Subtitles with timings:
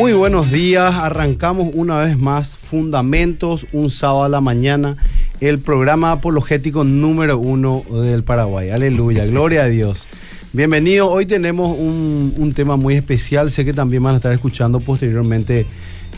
[0.00, 4.96] Muy buenos días, arrancamos una vez más Fundamentos, un sábado a la mañana,
[5.42, 8.70] el programa apologético número uno del Paraguay.
[8.70, 10.06] Aleluya, gloria a Dios.
[10.54, 14.80] Bienvenido, hoy tenemos un, un, tema muy especial, sé que también van a estar escuchando
[14.80, 15.66] posteriormente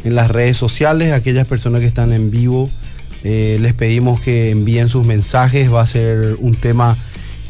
[0.05, 2.71] en las redes sociales, aquellas personas que están en vivo,
[3.25, 6.97] eh, les pedimos que envíen sus mensajes, va a ser un tema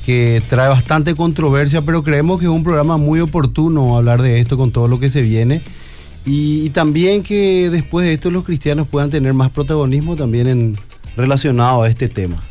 [0.07, 4.57] que trae bastante controversia, pero creemos que es un programa muy oportuno hablar de esto
[4.57, 5.61] con todo lo que se viene.
[6.25, 10.77] Y, y, también que después de esto los cristianos puedan tener más protagonismo también en,
[11.17, 12.43] relacionado a este tema.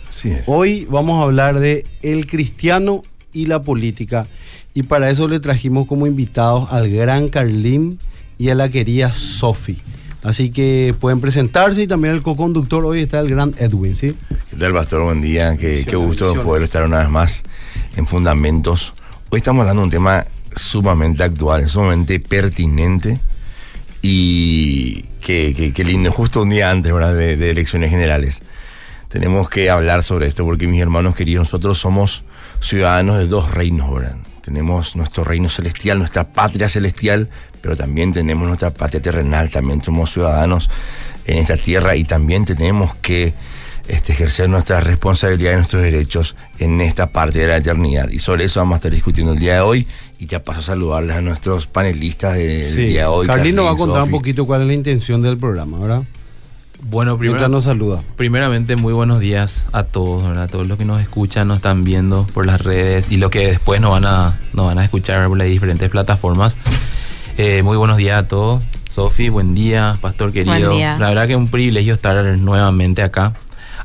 [0.46, 4.27] Hoy vamos a hablar de el cristiano y la política.
[4.73, 7.98] Y para eso le trajimos como invitados al gran Carlín
[8.38, 9.77] y a la querida Sofi.
[10.24, 14.13] Así que pueden presentarse y también el co-conductor hoy está el gran Edwin, ¿sí?
[14.49, 15.04] ¿Qué tal, Pastor?
[15.04, 15.58] Buen día.
[15.58, 17.44] Qué, qué gusto poder estar una vez más
[17.96, 18.94] en Fundamentos.
[19.30, 23.20] Hoy estamos hablando de un tema sumamente actual, sumamente pertinente
[24.02, 27.16] y qué, lindo, justo un día antes ¿verdad?
[27.16, 28.41] De, de, elecciones generales.
[29.07, 32.24] Tenemos que hablar sobre esto porque mis hermanos queridos, nosotros somos
[32.62, 34.16] ciudadanos de dos reinos, ¿verdad?
[34.41, 37.29] Tenemos nuestro reino celestial, nuestra patria celestial,
[37.62, 40.70] pero también tenemos nuestra patria terrenal, también somos ciudadanos
[41.26, 43.34] en esta tierra y también tenemos que
[43.88, 48.10] este, ejercer nuestra responsabilidad y nuestros derechos en esta parte de la eternidad.
[48.10, 49.88] Y sobre eso vamos a estar discutiendo el día de hoy.
[50.22, 52.44] Y ya paso a saludarles a nuestros panelistas sí.
[52.44, 53.26] del día de hoy.
[53.26, 54.14] Carlín va a contar Sophie.
[54.14, 56.04] un poquito cuál es la intención del programa, ¿verdad?
[56.84, 58.04] Bueno, primero, nos saluda.
[58.18, 60.44] primeramente muy buenos días a todos, ¿verdad?
[60.44, 63.48] A todos los que nos escuchan, nos están viendo por las redes y los que
[63.48, 66.56] después nos van a, nos van a escuchar por las diferentes plataformas.
[67.38, 68.62] Eh, muy buenos días a todos.
[68.91, 70.53] Sofi, buen día, pastor querido.
[70.53, 70.97] Buen día.
[71.00, 73.34] La verdad que es un privilegio estar nuevamente acá.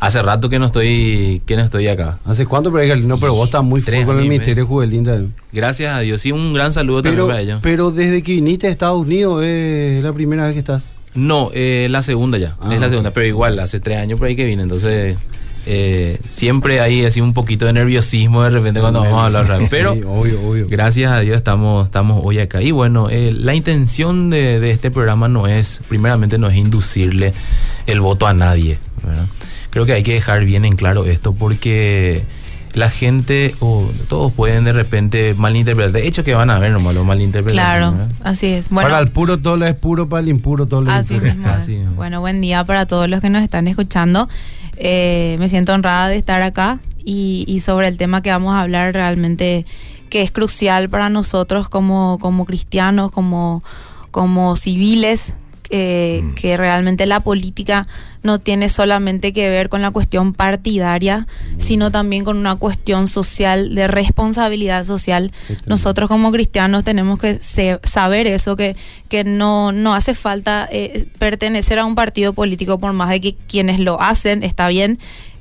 [0.00, 2.18] Hace rato que no estoy, que no estoy acá.
[2.24, 2.72] ¿Hace cuánto?
[2.72, 5.32] Pero, no, pero vos estás muy fuerte con el Ministerio Juvenil.
[5.52, 6.20] Gracias a Dios.
[6.20, 7.60] Sí, un gran saludo pero, también para ellos.
[7.62, 10.92] Pero desde que viniste a Estados Unidos es la primera vez que estás.
[11.14, 12.56] No, eh, la segunda ya.
[12.60, 13.22] Ah, es la segunda, okay.
[13.22, 14.62] pero igual, hace tres años por ahí que vine.
[14.62, 15.16] Entonces,
[15.64, 19.58] eh, siempre hay así un poquito de nerviosismo de repente cuando vamos a hablar.
[19.70, 20.66] Pero sí, obvio, obvio.
[20.68, 22.60] gracias a Dios estamos, estamos hoy acá.
[22.62, 27.32] Y bueno, eh, la intención de, de, este programa no es, primeramente, no es inducirle
[27.86, 28.78] el voto a nadie.
[29.02, 29.26] ¿verdad?
[29.76, 32.24] Creo que hay que dejar bien en claro esto porque
[32.72, 35.92] la gente o oh, todos pueden de repente malinterpretar.
[35.92, 37.52] De hecho que van a ver nomás lo malinterpretan.
[37.52, 37.94] Claro,
[38.24, 38.70] así es.
[38.70, 41.16] Bueno, para el puro todo lo es puro, para el impuro todo lo es así
[41.16, 41.34] impuro.
[41.34, 41.56] Mismo es.
[41.56, 44.30] Así bueno, buen día para todos los que nos están escuchando.
[44.78, 48.62] Eh, me siento honrada de estar acá y, y, sobre el tema que vamos a
[48.62, 49.66] hablar realmente
[50.08, 53.62] que es crucial para nosotros como, como cristianos, como,
[54.10, 55.36] como civiles.
[55.70, 56.34] Eh, mm.
[56.34, 57.88] que realmente la política
[58.26, 61.26] no tiene solamente que ver con la cuestión partidaria,
[61.56, 65.32] sino también con una cuestión social, de responsabilidad social.
[65.64, 67.38] Nosotros como cristianos tenemos que
[67.82, 68.76] saber eso, que,
[69.08, 73.34] que no, no hace falta eh, pertenecer a un partido político, por más de que
[73.34, 74.98] quienes lo hacen, está bien.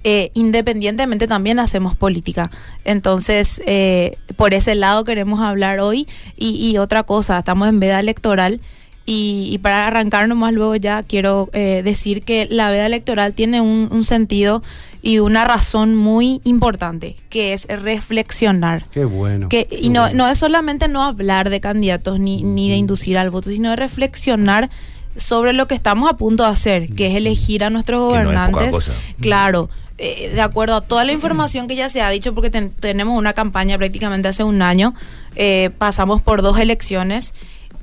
[0.07, 2.51] Eh, independientemente también hacemos política.
[2.84, 6.07] Entonces, eh, por ese lado queremos hablar hoy.
[6.38, 8.62] Y, y otra cosa, estamos en veda electoral.
[9.08, 13.62] Y, y, para arrancar nomás luego ya quiero eh, decir que la veda electoral tiene
[13.62, 14.64] un, un, sentido
[15.04, 18.86] y una razón muy importante, que es reflexionar.
[18.92, 19.48] Qué bueno.
[19.48, 20.18] Que, qué y no, bueno.
[20.18, 23.76] no es solamente no hablar de candidatos ni, ni de inducir al voto, sino de
[23.76, 24.72] reflexionar
[25.16, 28.72] sobre lo que estamos a punto de hacer, que es elegir a nuestros gobernantes.
[28.72, 28.92] No es
[29.22, 29.70] claro.
[29.98, 33.18] Eh, de acuerdo a toda la información que ya se ha dicho, porque ten, tenemos
[33.18, 34.94] una campaña prácticamente hace un año,
[35.36, 37.34] eh, pasamos por dos elecciones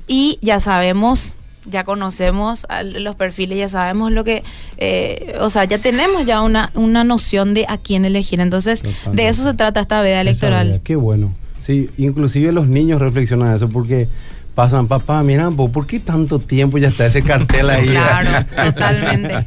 [0.07, 4.43] y ya sabemos ya conocemos los perfiles, ya sabemos lo que,
[4.77, 8.41] eh, o sea, ya tenemos ya una, una noción de a quién elegir.
[8.41, 10.67] Entonces, de eso se trata esta veda electoral.
[10.67, 11.31] Veda, qué bueno.
[11.61, 14.09] Sí, inclusive los niños reflexionan eso porque
[14.55, 17.87] pasan, papá, mira, ¿por qué tanto tiempo ya está ese cartel ahí?
[17.89, 19.45] claro, totalmente.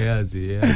[0.00, 0.72] es así, es así.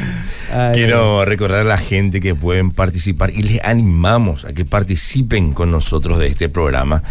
[0.53, 1.27] Ay, Quiero ay.
[1.27, 6.19] recordar a la gente que pueden participar y les animamos a que participen con nosotros
[6.19, 7.03] de este programa.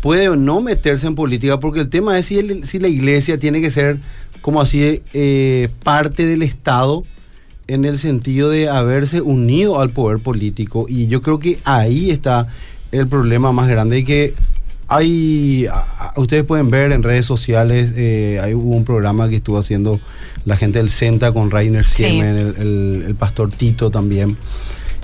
[0.02, 3.62] puede o no meterse en política, porque el tema es si, si la iglesia tiene
[3.62, 3.98] que ser
[4.42, 5.00] como así
[5.84, 7.04] parte del Estado
[7.72, 10.86] en el sentido de haberse unido al poder político.
[10.88, 12.46] Y yo creo que ahí está
[12.92, 14.34] el problema más grande y que
[14.88, 15.66] hay,
[16.16, 19.98] ustedes pueden ver en redes sociales, eh, hay un programa que estuvo haciendo
[20.44, 24.36] la gente del CENTA con Rainer Siemen, el, pastor Tito también.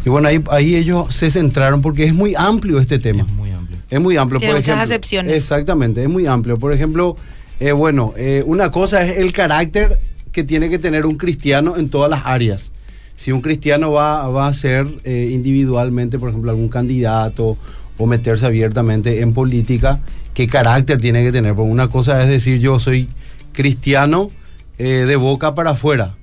[0.05, 3.23] Y bueno, ahí, ahí ellos se centraron porque es muy amplio este tema.
[3.23, 3.79] Es muy amplio.
[3.89, 4.41] Es muy amplio.
[4.41, 5.33] Tiene muchas acepciones.
[5.33, 6.59] Exactamente, es muy amplio.
[6.59, 7.17] Por ejemplo,
[7.59, 9.99] eh, bueno, eh, una cosa es el carácter
[10.33, 12.73] que tiene que tener un cristiano en todas las áreas.
[13.17, 17.57] Si un cristiano va, va a ser eh, individualmente, por ejemplo, algún candidato
[17.97, 20.01] o meterse abiertamente en política,
[20.35, 21.55] ¿qué carácter tiene que tener?
[21.55, 23.09] Porque una cosa es decir, yo soy
[23.53, 24.31] cristiano
[24.79, 26.15] de boca para afuera.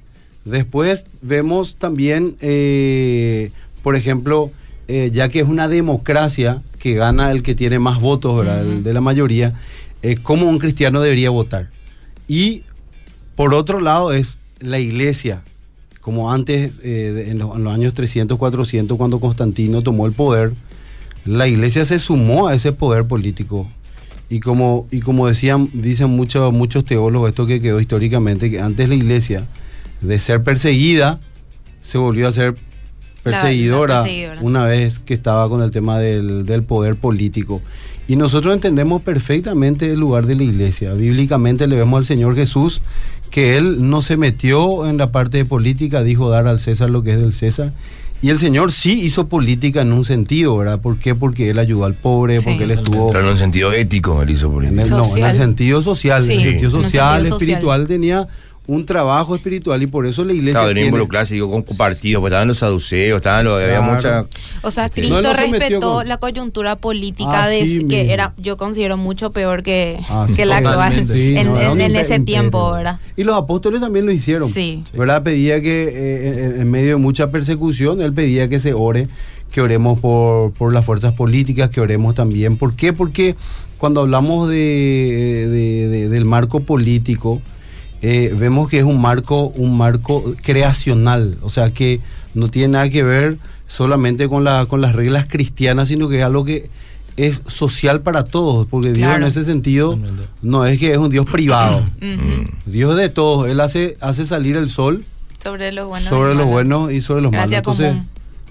[0.45, 2.37] Después vemos también,
[3.83, 4.49] por ejemplo,
[4.87, 9.01] ya que es una democracia que gana el que tiene más votos, El de la
[9.01, 9.53] mayoría,
[10.03, 11.69] eh, cómo un cristiano debería votar.
[12.27, 12.61] Y
[13.35, 15.41] por otro lado es la iglesia,
[16.01, 20.53] como antes, eh, en, los, años 300, 400, cuando Constantino tomó el poder,
[21.25, 23.67] la iglesia se sumó a ese poder político.
[24.29, 28.87] Y como, y como decían, dicen muchos, muchos teólogos, esto que quedó históricamente, que antes
[28.87, 29.45] la iglesia,
[30.01, 31.19] de ser perseguida,
[31.81, 32.55] se volvió a ser
[33.23, 34.03] perseguidora,
[34.41, 37.61] una vez que estaba con el tema del, del poder político.
[38.07, 40.93] Y nosotros entendemos perfectamente el lugar de la iglesia.
[40.93, 42.81] Bíblicamente le vemos al Señor Jesús
[43.35, 47.03] que Él no se metió en la parte de política, dijo dar al César lo
[47.03, 47.73] que es del César.
[48.21, 50.79] Y el Señor sí hizo política en un sentido, ¿verdad?
[50.79, 51.15] ¿Por qué?
[51.15, 53.09] Porque Él ayudó al pobre, porque Él estuvo...
[53.09, 54.85] Pero en un sentido ético Él hizo política.
[54.85, 56.23] no, en el sentido social.
[56.23, 58.25] en el sentido social, espiritual, tenía
[58.67, 60.59] un trabajo espiritual y por eso la iglesia.
[60.59, 60.87] Claro, tiene...
[60.87, 64.25] involucrarse con partidos, pues estaban los saduceos, estaban los, había mucha.
[64.61, 69.63] O sea, Cristo respetó la coyuntura política ah, de que era, yo considero mucho peor
[69.63, 72.99] que, ah, que la actual en, ese tiempo, ¿verdad?
[73.15, 74.49] Y los apóstoles también lo hicieron.
[74.49, 74.83] Sí.
[74.93, 75.23] ¿Verdad?
[75.23, 79.07] Pedía que eh, en medio de mucha persecución, él pedía que se ore,
[79.51, 82.57] que oremos por, por las fuerzas políticas, que oremos también.
[82.57, 82.93] ¿Por qué?
[82.93, 83.35] Porque
[83.77, 87.41] cuando hablamos de, del marco político,
[88.07, 92.01] eh, vemos que es un marco, un marco creacional, o sea que
[92.35, 96.23] no tiene nada que ver solamente con, la, con las reglas cristianas, sino que es
[96.23, 96.69] algo que
[97.17, 99.97] es social para todos, porque Dios en ese sentido
[100.43, 101.83] no es que es un Dios privado,
[102.67, 105.03] Dios es de todos, Él hace, hace salir el sol
[105.41, 107.51] sobre los buenos, sobre los buenos y sobre los malos.
[107.51, 107.95] Entonces,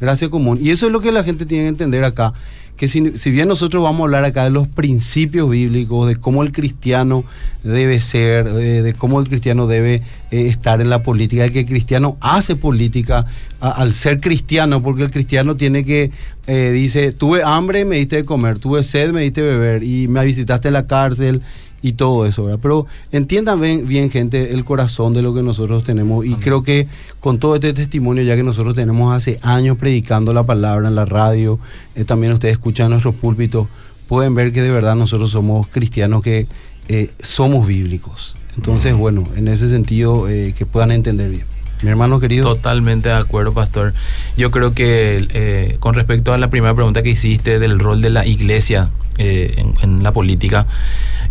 [0.01, 0.59] gracia común.
[0.61, 2.33] Y eso es lo que la gente tiene que entender acá
[2.77, 6.51] que si, bien nosotros vamos a hablar acá de los principios bíblicos, de cómo el
[6.51, 7.25] cristiano
[7.63, 11.67] debe ser, de, cómo el cristiano debe eh, estar en la política, de que el
[11.67, 13.27] cristiano hace política
[13.61, 16.11] al ser cristiano, porque el cristiano tiene que,
[16.49, 20.09] eh, dice, tuve hambre me diste de comer, tuve sed, me diste de beber, y
[20.09, 21.43] me visitaste en la cárcel,
[21.85, 22.61] y todo eso, ¿verdad?
[22.63, 26.89] Pero entiendan bien, gente, el corazón de lo que nosotros tenemos y creo que
[27.21, 31.05] con todo este testimonio, ya que nosotros tenemos hace años predicando la palabra en la
[31.05, 31.59] radio,
[31.95, 33.69] eh, también ustedes escuchan nuestros púlpitos,
[34.09, 36.47] pueden ver que de verdad nosotros somos cristianos que
[36.89, 38.35] eh, somos bíblicos.
[38.57, 41.54] Entonces, bueno, en ese sentido, eh, que puedan entender bien.
[41.85, 42.55] Mi hermano querido.
[42.55, 43.93] Totalmente de acuerdo, pastor.
[44.39, 48.27] Yo creo que con respecto a la primera pregunta que hiciste del rol de la
[48.27, 48.89] iglesia
[49.19, 50.67] en, la política,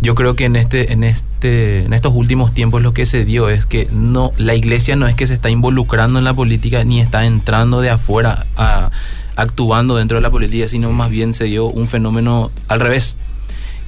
[0.00, 3.48] yo creo que en este, en este, en estos últimos tiempos lo que se dio
[3.48, 7.00] es que no, la iglesia no es que se está involucrando en la política ni
[7.00, 8.90] está entrando de afuera a,
[9.36, 13.16] actuando dentro de la política, sino más bien se dio un fenómeno al revés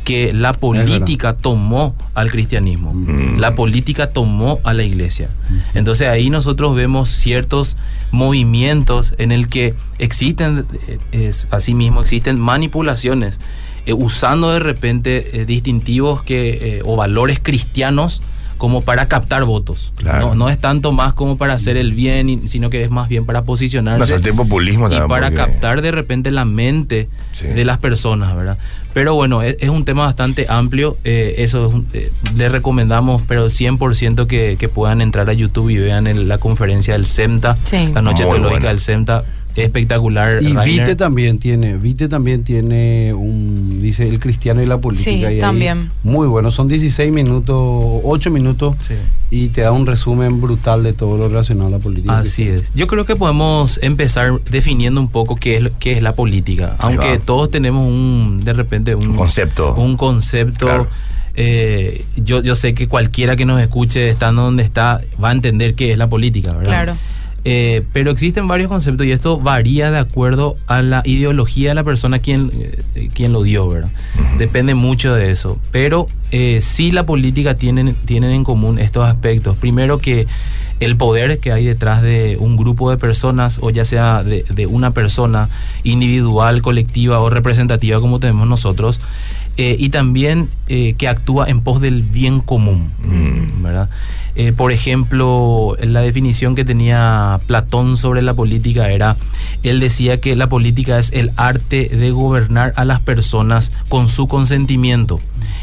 [0.07, 3.39] que la política tomó al cristianismo, mm.
[3.41, 5.31] la política tomó a la iglesia.
[5.51, 5.79] Mm.
[5.79, 7.77] Entonces ahí nosotros vemos ciertos
[8.13, 13.41] movimientos en el que existen, eh, es, asimismo existen manipulaciones
[13.85, 18.23] eh, usando de repente eh, distintivos que, eh, o valores cristianos
[18.59, 19.93] como para captar votos.
[20.03, 23.27] No, no, es tanto más como para hacer el bien, sino que es más bien
[23.27, 24.15] para posicionarse.
[24.15, 27.09] el populismo y para captar de repente la mente
[27.43, 28.59] de las personas, ¿verdad?
[28.95, 30.97] Pero bueno, es, un tema bastante amplio.
[31.05, 31.85] eso
[32.35, 37.07] le recomendamos, pero 100% que, que puedan entrar a YouTube y vean la conferencia del
[37.07, 37.59] CEMTA,
[37.95, 39.25] la Noche Teológica del CEMTA
[39.57, 40.43] espectacular.
[40.43, 40.65] Y Rainer.
[40.65, 45.11] Vite también tiene, Vite también tiene un, dice el cristiano y la política.
[45.11, 45.91] Sí, y ahí también.
[46.03, 47.57] muy bueno, son 16 minutos,
[48.05, 48.95] 8 minutos Sí.
[49.31, 52.19] y te da un resumen brutal de todo lo relacionado a la política.
[52.19, 52.73] Así es.
[52.75, 56.77] Yo creo que podemos empezar definiendo un poco qué es, lo- qué es la política.
[56.79, 57.19] Ahí Aunque va.
[57.19, 59.75] todos tenemos un, de repente, un, Un concepto.
[59.75, 60.67] Un concepto.
[60.67, 60.89] Claro.
[61.35, 65.75] eh, yo, yo sé que cualquiera que nos escuche estando donde está va a entender
[65.75, 66.65] qué es la política, ¿verdad?
[66.67, 66.97] Claro.
[67.49, 71.85] Eh, pero existen varios conceptos y esto varía de acuerdo a la ideología de la
[71.85, 72.51] persona quien,
[72.97, 73.89] eh, quien lo dio, ¿verdad?
[74.37, 75.57] Depende mucho de eso.
[75.71, 79.57] Pero eh, sí la política tienen, tienen en común estos aspectos.
[79.59, 80.27] Primero que
[80.81, 84.67] el poder que hay detrás de un grupo de personas, o ya sea de, de
[84.67, 85.49] una persona
[85.85, 89.01] individual, colectiva o representativa como tenemos nosotros,
[89.59, 92.91] eh, y también eh, que actúa en pos del bien común,
[93.63, 93.89] ¿verdad?
[94.37, 99.17] Eh, por ejemplo, la definición que tenía Platón sobre la política era,
[99.63, 104.29] él decía que la política es el arte de gobernar a las personas con su
[104.29, 105.21] consentimiento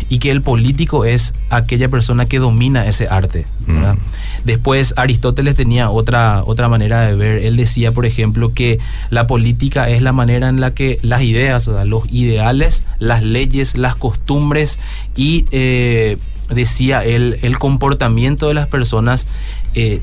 [0.10, 3.46] y que el político es aquella persona que domina ese arte.
[3.68, 3.96] ¿verdad?
[4.44, 7.44] Después Aristóteles tenía otra, otra manera de ver.
[7.44, 11.68] Él decía, por ejemplo, que la política es la manera en la que las ideas,
[11.68, 14.80] o sea, los ideales, las leyes, las costumbres
[15.16, 16.18] y eh,
[16.50, 19.28] decía él, el comportamiento de las personas
[19.76, 20.02] eh,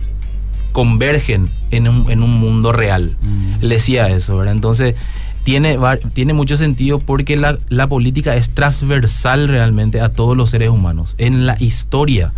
[0.72, 3.16] convergen en un, en un mundo real.
[3.60, 4.54] Él decía eso, ¿verdad?
[4.54, 4.94] Entonces,
[5.42, 10.50] tiene, va- tiene mucho sentido porque la, la política es transversal realmente a todos los
[10.50, 11.14] seres humanos.
[11.18, 12.32] En la historia,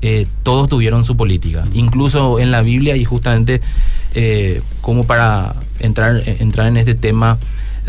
[0.00, 1.66] eh, todos tuvieron su política.
[1.74, 3.60] Incluso en la Biblia, y justamente
[4.14, 7.38] eh, como para entrar, entrar en este tema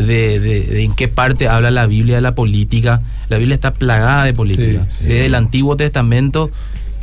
[0.06, 3.72] de, de- de en qué parte habla la Biblia de la política, la Biblia está
[3.72, 4.86] plagada de política.
[4.88, 5.04] Sí, sí.
[5.04, 6.50] Desde el Antiguo Testamento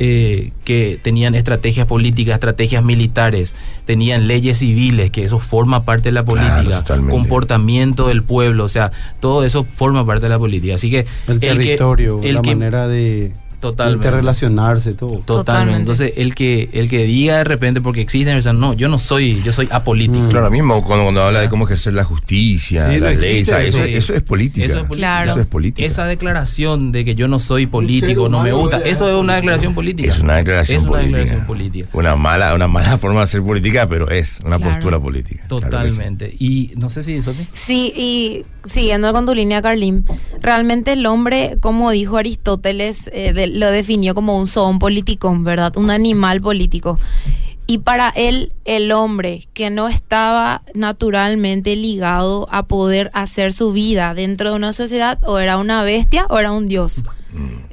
[0.00, 6.12] eh, que tenían estrategias políticas, estrategias militares, tenían leyes civiles, que eso forma parte de
[6.12, 7.10] la Claro, política, totalmente.
[7.10, 10.76] comportamiento del pueblo, o sea, todo eso forma parte de la política.
[10.76, 14.06] Así que El que- territorio, el la que- manera de Totalmente.
[14.06, 15.08] interrelacionarse, todo.
[15.08, 15.34] Totalmente.
[15.44, 15.80] Totalmente.
[15.80, 19.42] Entonces, el que, el que diga de repente, porque existen personas, no, yo no soy,
[19.42, 20.26] yo soy apolítico.
[20.26, 20.28] Mm.
[20.30, 23.62] Claro, mismo cuando, cuando habla de cómo ejercer la justicia, Sí, la ley, o sea,
[23.62, 23.84] eso, eso.
[23.84, 24.66] eso es política.
[24.66, 24.96] Eso es política.
[24.98, 25.30] Claro.
[25.32, 25.86] Eso es política.
[25.86, 29.74] Esa declaración de que yo no soy político, no me gusta, eso es una declaración
[29.74, 30.12] política.
[30.12, 31.18] Es una declaración Es una política.
[31.18, 31.88] declaración política.
[31.92, 34.72] Una mala, una mala forma de hacer política, pero es una Claro.
[34.72, 35.44] postura política.
[35.48, 35.70] Claro que sí.
[35.70, 36.36] Totalmente.
[36.38, 37.20] Y no sé si.
[37.52, 40.04] Sí, y siguiendo con tu línea, Carlín,
[40.40, 45.76] realmente el hombre, como dijo Aristóteles, eh, de- lo definió como un zoón politicón, ¿verdad?
[45.76, 46.98] Un animal político.
[47.66, 54.14] Y para él, el hombre que no estaba naturalmente ligado a poder hacer su vida
[54.14, 57.04] dentro de una sociedad, o era una bestia o era un dios.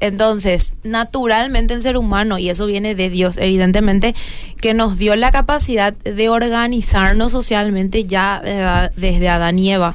[0.02, 4.14] Entonces, naturalmente el ser humano, y eso viene de Dios, evidentemente,
[4.60, 9.94] que nos dio la capacidad de organizarnos socialmente ya eh, desde Adán y Eva.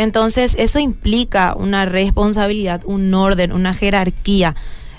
[0.00, 4.56] Entonces, eso implica una responsabilidad, un orden, una jerarquía.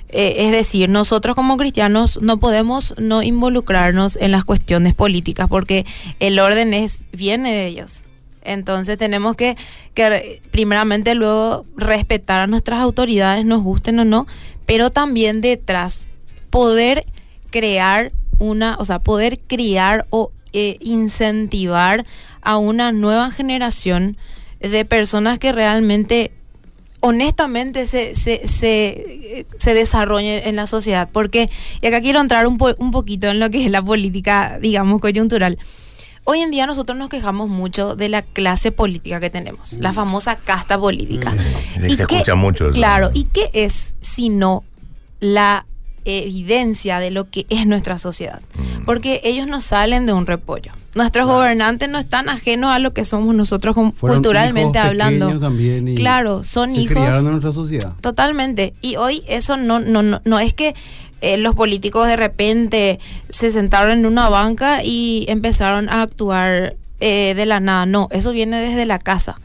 [0.09, 5.87] Eh, es decir, nosotros como cristianos no podemos no involucrarnos en las cuestiones políticas porque
[6.19, 8.09] el orden es viene de Dios.
[8.43, 9.57] Entonces tenemos que,
[9.95, 14.27] que primeramente luego respetar a nuestras autoridades, nos gusten o no,
[14.67, 16.09] pero también detrás
[16.51, 17.05] poder
[17.49, 22.05] crear una, o sea, poder criar o eh, incentivar
[22.43, 24.15] a una nueva generación
[24.61, 26.31] de personas que realmente
[27.01, 31.09] honestamente se, se, se, se desarrolle en la sociedad.
[31.11, 31.49] Porque,
[31.81, 35.01] y acá quiero entrar un, po- un poquito en lo que es la política, digamos,
[35.01, 35.57] coyuntural.
[36.23, 40.35] Hoy en día nosotros nos quejamos mucho de la clase política que tenemos, la famosa
[40.35, 41.35] casta política.
[41.79, 42.75] Se ¿Y escucha qué- mucho eso.
[42.75, 44.63] Claro, ¿y qué es sino
[45.19, 45.65] la
[46.05, 48.39] evidencia de lo que es nuestra sociedad?
[48.53, 48.85] Mm.
[48.85, 50.71] Porque ellos no salen de un repollo.
[50.93, 55.39] Nuestros gobernantes no están ajenos a lo que somos nosotros Fueron culturalmente hijos hablando.
[55.39, 56.97] también y Claro, son se hijos.
[56.97, 57.93] criaron en nuestra sociedad.
[58.01, 58.73] Totalmente.
[58.81, 60.75] Y hoy eso no, no, no, no es que
[61.21, 67.33] eh, los políticos de repente se sentaron en una banca y empezaron a actuar eh,
[67.35, 67.85] de la nada.
[67.85, 69.35] No, eso viene desde la casa.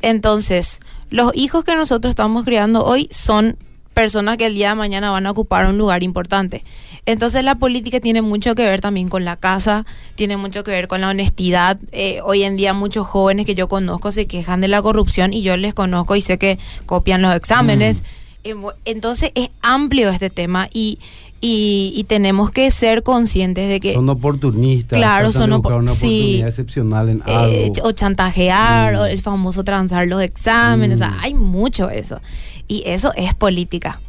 [0.00, 3.56] Entonces, los hijos que nosotros estamos criando hoy son
[3.94, 6.64] personas que el día de mañana van a ocupar un lugar importante.
[7.06, 9.84] Entonces la política tiene mucho que ver también con la casa,
[10.14, 11.78] tiene mucho que ver con la honestidad.
[11.92, 15.42] Eh, hoy en día muchos jóvenes que yo conozco se quejan de la corrupción y
[15.42, 18.02] yo les conozco y sé que copian los exámenes.
[18.44, 20.98] Eh, bu- Entonces es amplio este tema y,
[21.42, 23.92] y, y tenemos que ser conscientes de que...
[23.92, 24.96] Son oportunistas.
[24.98, 26.06] Claro, son opor- una sí.
[26.06, 27.88] oportunidad excepcional en eh, algo.
[27.88, 28.98] o chantajear, Mm.
[29.00, 31.10] o el famoso transar los exámenes, o Mm.
[31.10, 32.20] sea, hay mucho eso.
[32.66, 34.00] Y eso es política,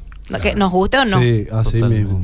[0.42, 1.20] que nos guste o no.
[1.22, 2.14] Sí, así Totalmente.
[2.14, 2.22] mismo.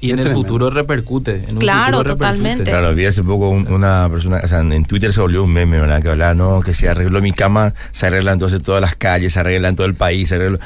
[0.00, 1.44] Y en el futuro repercute.
[1.58, 2.64] claro, totalmente.
[2.64, 6.02] Claro, vi hace poco una persona, o sea, en Twitter se volvió un meme, ¿verdad?
[6.02, 9.40] Que hablaba, no, que se arregló mi cama, se arreglan entonces todas las calles, se
[9.40, 10.58] arreglan todo el país, se arregló.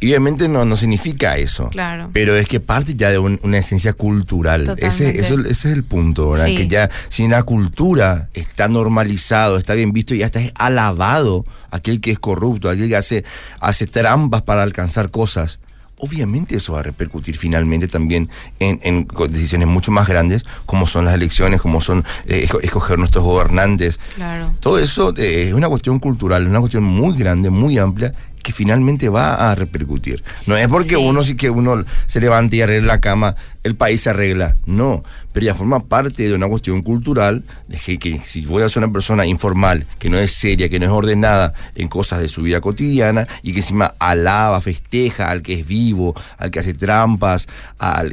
[0.00, 1.68] Y obviamente no, no significa eso.
[1.68, 2.10] Claro.
[2.12, 4.74] Pero es que parte ya de una esencia cultural.
[4.78, 6.46] Ese, eso, ese es el punto, ¿verdad?
[6.46, 12.00] Que ya, si la cultura está normalizado, está bien visto y hasta es alabado aquel
[12.00, 13.24] que es corrupto, aquel que hace,
[13.60, 15.60] hace trampas para alcanzar cosas
[16.00, 18.28] obviamente eso va a repercutir finalmente también
[18.58, 24.00] en, decisiones mucho más grandes, como son las elecciones, como son eh, escoger nuestros gobernantes.
[24.16, 24.54] Claro.
[24.60, 29.08] Todo eso eh, es una cuestión cultural, una cuestión muy grande, muy amplia, que finalmente
[29.08, 30.22] va a repercutir.
[30.46, 34.02] No es porque uno sí que uno se levante y arregle la cama, el país
[34.02, 34.54] se arregla.
[34.66, 35.02] No,
[35.32, 38.92] pero ya forma parte de una cuestión cultural, de que, si voy a ser una
[38.92, 42.60] persona informal, que no es seria, que no es ordenada en cosas de su vida
[42.60, 47.46] cotidiana y que encima alaba, festeja al que es vivo, al que hace trampas,
[47.78, 48.10] al,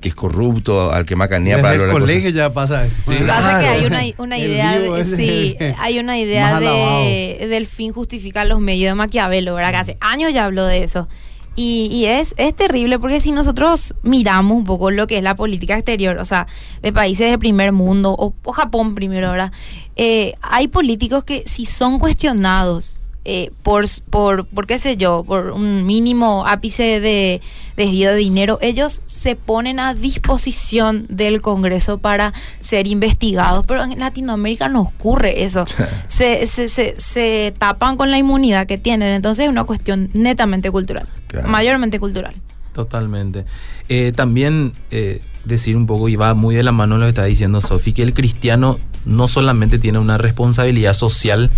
[0.00, 2.96] que es corrupto, al que macanea para el colegio ya pasa eso.
[3.26, 8.60] Pasa que hay una, una idea, sí, hay una idea de, del fin justificar los
[8.60, 9.70] medios de Maquiavelo, ¿verdad?
[9.70, 11.08] Que hace años ya habló de eso.
[11.56, 15.76] Y, es, es terrible porque si nosotros miramos un poco lo que es la política
[15.76, 16.48] exterior, o sea,
[16.82, 19.52] de países de primer mundo, o, Japón primero ahora,
[19.94, 25.50] eh, hay políticos que si son cuestionados eh, por, por, por, qué sé yo, por
[25.50, 27.40] un mínimo ápice de
[27.76, 33.98] desvío de dinero, ellos se ponen a disposición del Congreso para ser investigados, pero en
[33.98, 35.64] Latinoamérica no ocurre eso.
[36.08, 40.70] se, se, se, se tapan con la inmunidad que tienen, entonces es una cuestión netamente
[40.70, 41.08] cultural,
[41.46, 42.34] mayormente cultural.
[42.74, 43.46] Totalmente.
[43.88, 47.24] Eh, también eh, decir un poco, y va muy de la mano lo que está
[47.24, 51.50] diciendo Sofi, que el cristiano no solamente tiene una responsabilidad social,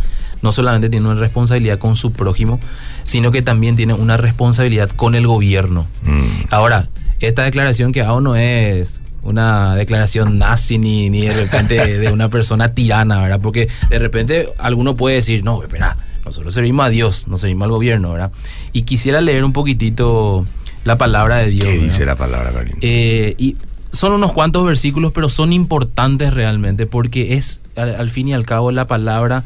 [0.43, 2.61] no solamente tiene una responsabilidad con su prójimo,
[3.02, 5.87] sino que también tiene una responsabilidad con el gobierno.
[6.02, 6.47] Mm.
[6.50, 6.88] Ahora,
[7.21, 12.28] esta declaración que hago no es una declaración nazi ni, ni de repente de una
[12.28, 13.40] persona tirana, ¿verdad?
[13.43, 17.73] Porque de repente alguno puede decir, no, espera, nosotros servimos a Dios, no servimos al
[17.73, 18.31] gobierno, ¿verdad?
[18.73, 20.47] Y quisiera leer un poquitito
[20.85, 21.69] la palabra de Dios.
[21.69, 22.76] ¿Qué dice la palabra, Karim?
[22.80, 23.56] Eh, y
[23.91, 28.71] son unos cuantos versículos, pero son importantes realmente, porque es al fin y al cabo
[28.71, 29.45] la palabra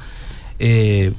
[0.61, 1.13] eh,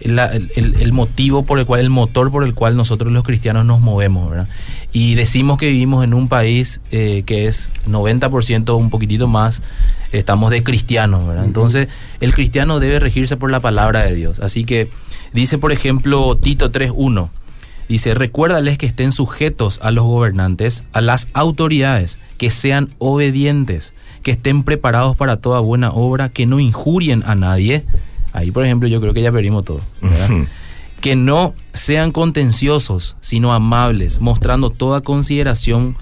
[0.00, 4.30] el, motivo por el cual, el motor por el cual nosotros los cristianos nos movemos,
[4.30, 4.48] ¿verdad?
[4.92, 9.62] Y decimos que vivimos en un país eh, que es 90%, un poquitito más,
[10.12, 11.44] estamos de cristianos, ¿verdad?
[11.44, 11.88] Entonces,
[12.20, 14.40] el cristiano debe regirse por la palabra de Dios.
[14.40, 14.88] Así que
[15.32, 17.28] dice, por ejemplo, Tito 3.1,
[17.88, 24.30] dice, recuérdales que estén sujetos a los gobernantes, a las autoridades, que sean obedientes, que
[24.30, 27.84] estén preparados para toda buena obra, que no injurien a nadie,
[28.38, 29.80] Ahí, por ejemplo, yo creo que ya perdimos todo.
[31.00, 35.96] que no sean contenciosos, sino amables, mostrando toda consideración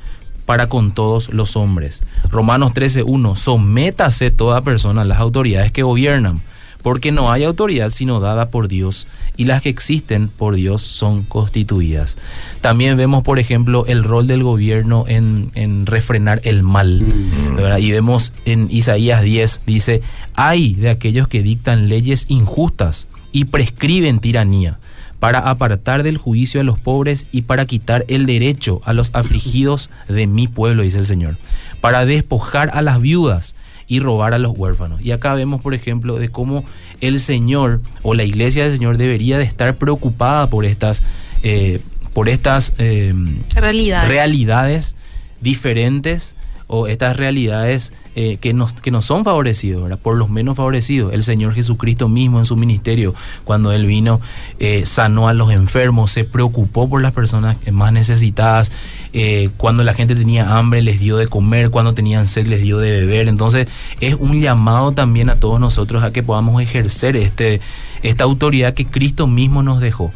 [0.46, 2.02] para con todos los hombres.
[2.30, 6.40] Romanos 13.1, sométase toda persona a las autoridades que gobiernan
[6.86, 11.24] porque no hay autoridad sino dada por Dios, y las que existen por Dios son
[11.24, 12.16] constituidas.
[12.60, 17.02] También vemos, por ejemplo, el rol del gobierno en, refrenar el mal.
[17.02, 17.78] Mm.
[17.80, 20.00] Y vemos en Isaías 10, dice,
[20.36, 24.78] hay de aquellos que dictan leyes injustas y prescriben tiranía
[25.18, 29.90] para apartar del juicio a los pobres y para quitar el derecho a los afligidos
[30.06, 31.36] de mi pueblo, dice el Señor,
[31.80, 33.56] para despojar a las viudas
[33.88, 35.00] y robar a los huérfanos.
[35.00, 36.64] Y acá vemos, por ejemplo, de cómo
[37.00, 41.02] el Señor o la iglesia del Señor debería de estar preocupada por estas,
[41.42, 41.80] eh,
[42.12, 43.14] por estas eh,
[43.54, 44.96] realidades
[45.40, 46.35] diferentes
[46.68, 51.12] o estas realidades eh, que, nos, que nos son favorecidos, por los menos favorecidos.
[51.12, 54.20] El Señor Jesucristo mismo en su ministerio, cuando Él vino,
[54.58, 58.72] eh, sanó a los enfermos, se preocupó por las personas más necesitadas,
[59.12, 62.78] eh, cuando la gente tenía hambre les dio de comer, cuando tenían sed les dio
[62.78, 63.28] de beber.
[63.28, 63.68] Entonces
[64.00, 67.60] es un llamado también a todos nosotros a que podamos ejercer este
[68.02, 70.10] esta autoridad que Cristo mismo nos dejó.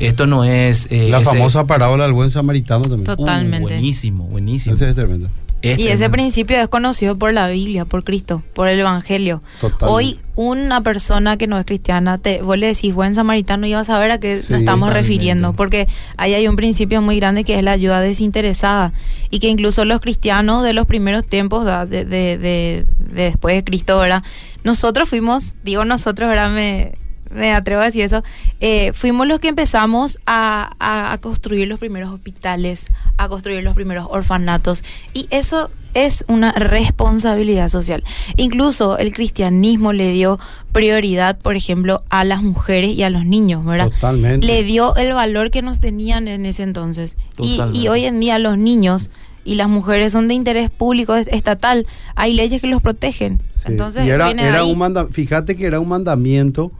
[0.00, 0.88] Esto no es...
[0.90, 3.04] la famosa parábola del buen samaritano también.
[3.04, 3.64] Totalmente.
[3.64, 4.74] Uh, buenísimo, buenísimo.
[4.74, 5.28] Ese es tremendo.
[5.62, 9.42] Y ese principio es conocido por la Biblia, por Cristo, por el Evangelio.
[9.80, 13.88] Hoy una persona que no es cristiana, te, vos le decís buen samaritano y vas
[13.88, 17.56] a saber a qué nos estamos refiriendo, porque ahí hay un principio muy grande que
[17.56, 18.92] es la ayuda desinteresada
[19.30, 23.98] y que incluso los cristianos de los primeros tiempos, de, de, de, después de Cristo,
[23.98, 24.22] ¿verdad?
[24.62, 26.50] Nosotros fuimos, digo nosotros, ¿verdad?
[26.50, 26.92] Me,
[27.30, 28.22] me atrevo a decir eso,
[28.60, 32.86] eh, fuimos los que empezamos a, a, construir los primeros hospitales,
[33.16, 34.82] a construir los primeros orfanatos.
[35.12, 38.04] Y eso es una responsabilidad social.
[38.36, 40.38] Incluso el cristianismo le dio
[40.72, 43.90] prioridad, por ejemplo, a las mujeres y a los niños, ¿verdad?
[43.90, 44.46] Totalmente.
[44.46, 47.16] Le dio el valor que nos tenían en ese entonces.
[47.38, 49.10] Y, y, hoy en día los niños
[49.44, 53.40] y las mujeres son de interés público estatal, hay leyes que los protegen.
[53.64, 56.72] Entonces, y era, era un fíjate que era un mandamiento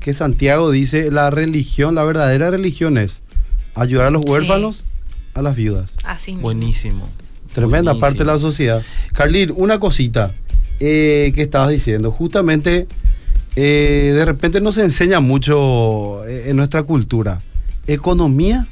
[0.00, 3.22] que Santiago dice, la religión, la verdadera religión es
[3.74, 4.84] ayudar a los huérfanos,
[5.34, 5.90] a las viudas.
[6.04, 7.08] Así Buenísimo.
[7.52, 8.82] Tremenda parte de la sociedad.
[9.14, 10.34] Carlín, una cosita
[10.78, 12.10] eh, que estabas diciendo.
[12.10, 12.86] Justamente,
[13.56, 17.40] eh, de repente no se enseña mucho eh, en nuestra cultura.
[17.86, 18.66] Economía.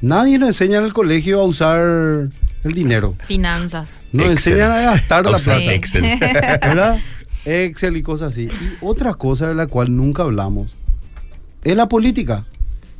[0.00, 2.30] Nadie nos enseña en el colegio a usar
[2.62, 3.16] el dinero.
[3.26, 4.06] Finanzas.
[4.12, 5.74] Nos enseñan a gastar la plata.
[5.74, 6.02] Excel.
[6.20, 6.98] ¿Verdad?
[7.44, 8.42] Excel y cosas así.
[8.44, 8.50] Y
[8.80, 10.74] otra cosa de la cual nunca hablamos
[11.64, 12.44] es la política.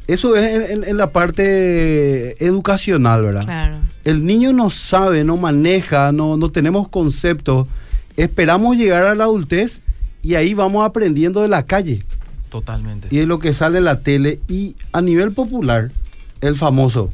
[0.07, 3.45] Eso es en, la parte educacional, ¿verdad?
[3.45, 3.77] Claro.
[4.05, 7.69] El niño no sabe, no maneja, no, no tenemos conceptos.
[8.17, 9.81] Esperamos llegar a la adultez
[10.23, 12.03] y ahí vamos aprendiendo de la calle.
[12.49, 13.07] Totalmente.
[13.11, 14.41] Y es lo que sale en la tele.
[14.49, 15.93] Y a nivel popular,
[16.41, 17.13] el famoso,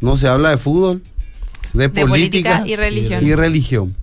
[0.00, 1.02] no se habla de fútbol,
[1.74, 3.24] de, política, y religión.
[3.24, 3.94] Y religión.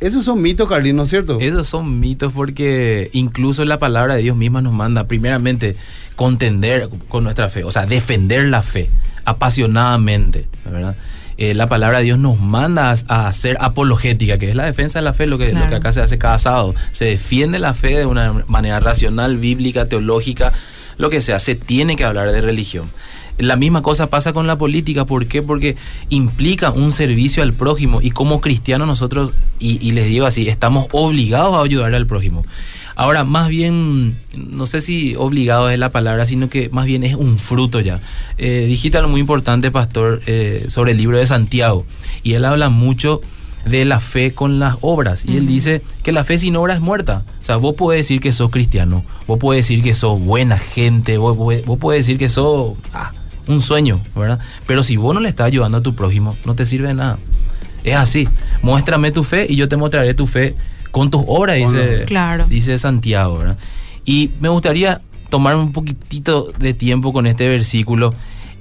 [0.00, 1.38] Esos son mitos, Carlín, ¿no es cierto?
[1.40, 5.76] Esos son mitos porque incluso la palabra de Dios misma nos manda, primeramente,
[6.16, 8.88] contender con nuestra fe, o sea, defender la fe
[9.24, 10.96] apasionadamente, ¿verdad?
[11.36, 15.04] Eh, la palabra de Dios nos manda a, hacer apologética, que es la defensa de
[15.04, 16.74] la fe, lo que, lo que acá se hace cada sábado.
[16.92, 20.52] Se defiende la fe de una manera racional, bíblica, teológica,
[20.98, 22.90] lo que sea, se tiene que hablar de religión.
[23.40, 25.04] La misma cosa pasa con la política.
[25.04, 25.42] ¿Por qué?
[25.42, 25.76] Porque
[26.08, 31.54] implica un servicio al prójimo y como cristianos nosotros, y, les digo así, estamos obligados
[31.54, 32.44] a ayudar al prójimo.
[32.96, 37.14] Ahora, más bien, no sé si obligado es la palabra, sino que más bien es
[37.14, 38.00] un fruto ya.
[38.36, 41.86] Eh, dijiste algo muy importante, pastor, eh, sobre el libro de Santiago.
[42.22, 43.20] Y él habla mucho
[43.64, 45.24] de la fe con las obras.
[45.24, 47.22] Y él dice que la fe sin obras es muerta.
[47.40, 51.18] O sea, vos podés decir que sos cristiano, vos podés decir que sos buena gente,
[51.18, 53.12] vos, vos, podés decir que sos ah,
[53.50, 54.38] un sueño, ¿verdad?
[54.66, 57.18] Pero si vos no le estás ayudando a tu prójimo, no te sirve de nada.
[57.84, 58.28] Es así.
[58.62, 60.54] Muéstrame tu fe y yo te mostraré tu fe
[60.90, 62.46] con tus obras, dice, claro.
[62.48, 63.58] dice Santiago, ¿verdad?
[64.04, 68.12] Y me gustaría tomar un poquitito de tiempo con este versículo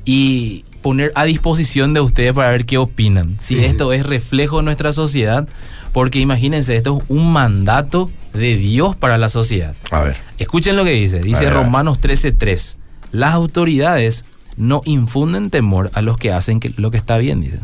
[0.06, 3.38] y poner a disposición de ustedes para ver qué opinan.
[3.42, 5.48] Si esto es reflejo de nuestra sociedad,
[5.92, 9.76] porque imagínense, esto es un mandato de Dios para la sociedad.
[9.92, 10.18] A ver.
[10.38, 11.20] Escuchen lo que dice.
[11.20, 12.78] Dice Romanos 13:3.
[13.12, 14.24] Las autoridades
[14.60, 17.62] no infunden temor a los que hacen lo que está bien, dicen,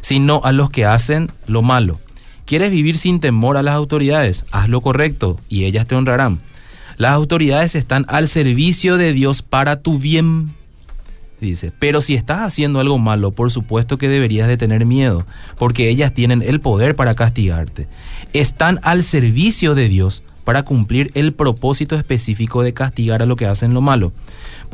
[0.00, 2.00] sino a los que hacen lo malo.
[2.46, 4.44] ¿Quieres vivir sin temor a las autoridades?
[4.50, 6.40] Haz lo correcto y ellas te honrarán.
[6.96, 10.52] Las autoridades están al servicio de Dios para tu bien.
[11.40, 15.26] Dice, pero si estás haciendo algo malo, por supuesto que deberías de tener miedo,
[15.58, 17.88] porque ellas tienen el poder para castigarte.
[18.32, 23.46] Están al servicio de Dios para cumplir el propósito específico de castigar a lo que
[23.46, 24.12] hacen lo malo.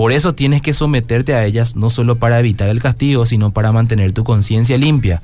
[0.00, 3.70] Por eso tienes que someterte a ellas no solo para evitar el castigo, sino para
[3.70, 5.20] mantener tu conciencia limpia.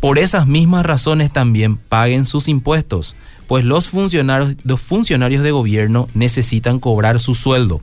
[0.00, 3.14] Por esas mismas razones también paguen sus impuestos,
[3.46, 7.80] pues los funcionarios, los funcionarios de gobierno necesitan cobrar su sueldo.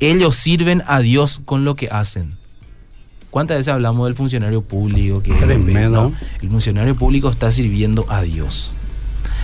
[0.00, 2.30] Ellos sirven a Dios con lo que hacen.
[3.28, 5.22] ¿Cuántas veces hablamos del funcionario público?
[5.22, 5.32] Que.
[6.40, 8.72] El funcionario público está sirviendo a Dios.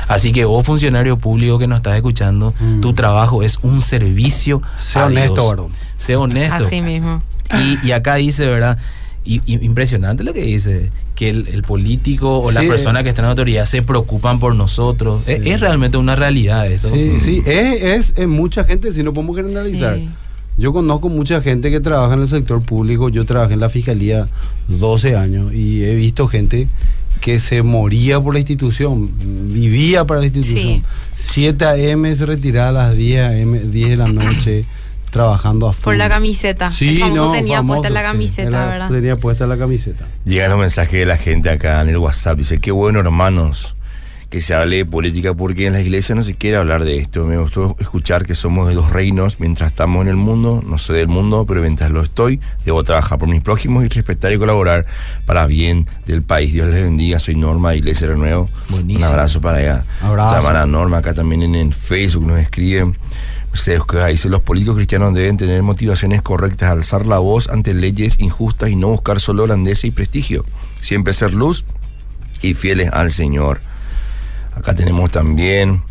[0.08, 2.80] Así que vos, funcionario público que nos estás escuchando, mm.
[2.80, 4.62] tu trabajo es un servicio.
[4.76, 5.68] Sé honesto, varón.
[5.96, 6.64] Sé honesto.
[6.64, 7.20] Así mismo.
[7.82, 8.78] Y, acá dice, ¿verdad?
[9.24, 13.66] Y, impresionante lo que dice, que el, político o las personas que están en autoridad
[13.66, 15.28] se preocupan por nosotros.
[15.28, 16.88] Es, realmente una realidad eso.
[16.92, 19.98] Sí, sí, es, es, mucha gente, si no podemos generalizar.
[20.56, 24.28] Yo conozco mucha gente que trabaja en el sector público, yo trabajé en la fiscalía
[24.68, 26.68] 12 años y he visto gente
[27.24, 29.10] que se moría por la institución,
[29.50, 30.84] vivía para la institución.
[31.14, 32.14] 7 a.m.
[32.14, 34.66] se retiraba a las 10 a.m., 10 de la noche
[35.10, 35.84] trabajando a full.
[35.84, 36.70] Por la camiseta.
[36.70, 38.90] Sí, no, tenía puesta la camiseta, ¿verdad?
[38.90, 40.06] Tenía puesta la camiseta.
[40.26, 42.36] Llegan los mensajes de la gente acá en el WhatsApp.
[42.36, 43.74] Dice, qué bueno, hermanos
[44.34, 47.24] que se hable de política porque en la iglesia no se quiere hablar de esto.
[47.24, 50.96] Me gustó escuchar que somos de los reinos mientras estamos en el mundo, no soy
[50.96, 54.86] del mundo, pero mientras lo estoy, debo trabajar por mis prójimos y respetar y colaborar
[55.24, 56.52] para bien del país.
[56.52, 58.50] Dios les bendiga, soy Norma de Iglesia Renuevo.
[58.72, 59.84] Un abrazo para ella.
[60.02, 60.66] Abrazo.
[60.66, 62.98] Norma, acá también en, Facebook nos escriben.
[63.52, 68.68] Se dice, los políticos cristianos deben tener motivaciones correctas, alzar la voz ante leyes injustas
[68.70, 70.44] y no buscar solo grandeza y prestigio.
[70.80, 71.64] Siempre ser luz
[72.42, 73.60] y fieles al Señor.
[74.56, 75.82] Acá tenemos también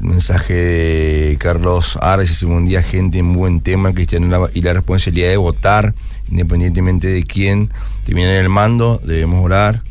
[0.00, 4.72] el mensaje de Carlos Ares, dice un día gente en buen tema, cristiano y la
[4.72, 5.94] responsabilidad de votar,
[6.30, 7.70] independientemente de quién
[8.04, 9.82] termine en el mando, debemos orar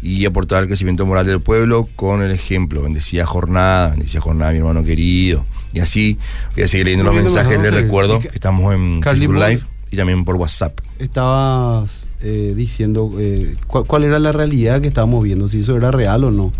[0.00, 2.82] y aportar al crecimiento moral del pueblo con el ejemplo.
[2.82, 5.44] Bendecida jornada, bendecida jornada, mi hermano querido.
[5.72, 6.18] Y así
[6.54, 7.60] voy a seguir leyendo los mensajes.
[7.60, 10.78] Les recuerdo que estamos en Facebook Live y también por WhatsApp.
[10.98, 15.90] Estabas eh, diciendo eh, cuál, cuál era la realidad que estábamos viendo, si eso era
[15.90, 16.52] real o no.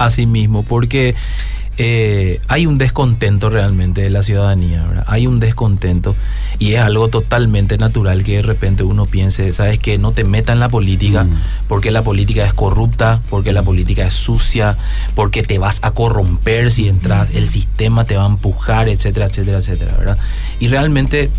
[0.00, 1.14] Así mismo, porque
[1.76, 5.04] eh, hay un descontento realmente de la ciudadanía, ¿verdad?
[5.06, 6.16] Hay un descontento
[6.58, 10.54] y es algo totalmente natural que de repente uno piense, sabes que no te meta
[10.54, 11.38] en la política Mm.
[11.68, 14.78] porque la política es corrupta, porque la política es sucia,
[15.14, 19.58] porque te vas a corromper si entras, el sistema te va a empujar, etcétera, etcétera,
[19.58, 20.18] etcétera, ¿verdad?
[20.60, 21.30] Y realmente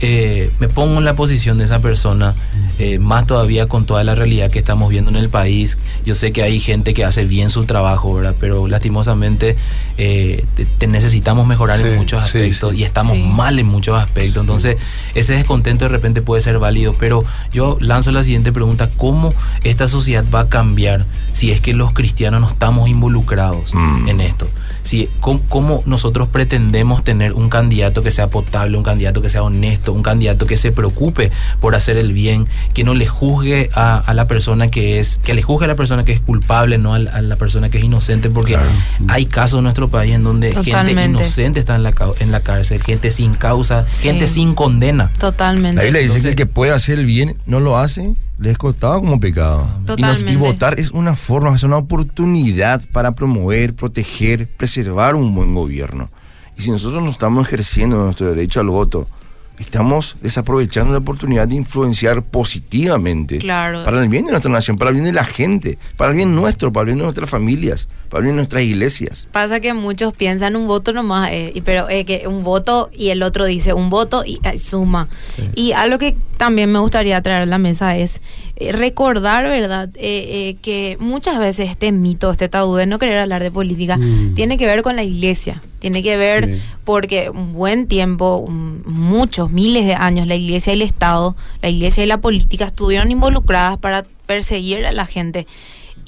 [0.00, 2.34] eh, me pongo en la posición de esa persona,
[2.78, 5.78] eh, más todavía con toda la realidad que estamos viendo en el país.
[6.04, 8.34] Yo sé que hay gente que hace bien su trabajo, ¿verdad?
[8.38, 9.56] Pero lastimosamente
[9.98, 12.80] eh, te, te necesitamos mejorar Sí, en muchos sí, aspectos sí.
[12.80, 13.22] y estamos Sí.
[13.22, 14.42] mal en muchos aspectos.
[14.42, 14.76] Entonces,
[15.14, 19.32] ese descontento de repente puede ser válido, pero yo lanzo la siguiente pregunta, ¿cómo
[19.64, 24.08] esta sociedad va a cambiar si es que los cristianos no estamos involucrados Mm.
[24.08, 24.46] en esto?
[24.86, 29.42] Si, ¿cómo, cómo nosotros pretendemos tener un candidato que sea potable, un candidato que sea
[29.42, 33.98] honesto, un candidato que se preocupe por hacer el bien, que no le juzgue a,
[33.98, 36.94] a la persona que es, que le juzgue a la persona que es culpable, no
[36.94, 38.68] a la, a la persona que es inocente, porque Claro.
[39.08, 42.82] hay casos en nuestro país en donde gente inocente está en la, en la cárcel,
[42.82, 44.04] gente sin causa, Sí.
[44.08, 45.10] gente sin condena.
[45.18, 45.76] Totalmente.
[45.78, 48.50] La Biblia dice Entonces- que el que puede hacer el bien no lo hace, le
[48.50, 49.62] es costado como pecado.
[49.62, 50.36] Y, nos- y Totalmente.
[50.36, 56.08] votar es una forma, es una oportunidad para promover, proteger, preservar un buen gobierno.
[56.58, 59.06] Y si nosotros no estamos ejerciendo nuestro derecho al voto,
[59.58, 63.84] estamos desaprovechando la oportunidad de influenciar positivamente Claro.
[63.84, 66.34] para el bien de nuestra nación, para el bien de la gente, para el bien
[66.34, 69.28] nuestro, para el bien de nuestras familias, para el bien de nuestras iglesias.
[69.32, 73.22] Pasa que muchos piensan un voto nomás, eh, pero eh, que un voto y el
[73.22, 75.08] otro dice un voto y eh, suma.
[75.54, 78.20] Y algo que también me gustaría traer a la mesa es
[78.56, 79.88] eh, recordar, ¿verdad?
[79.96, 83.96] Eh, eh, que muchas veces este mito, este tabú de no querer hablar de política,
[83.96, 84.34] Mm.
[84.34, 85.60] tiene que ver con la iglesia.
[85.78, 86.62] Tiene que ver Sí.
[86.84, 88.82] porque un buen tiempo, un-
[89.50, 93.78] miles de años, la iglesia y el Estado, la iglesia y la política estuvieron involucradas
[93.78, 95.46] para perseguir a la gente.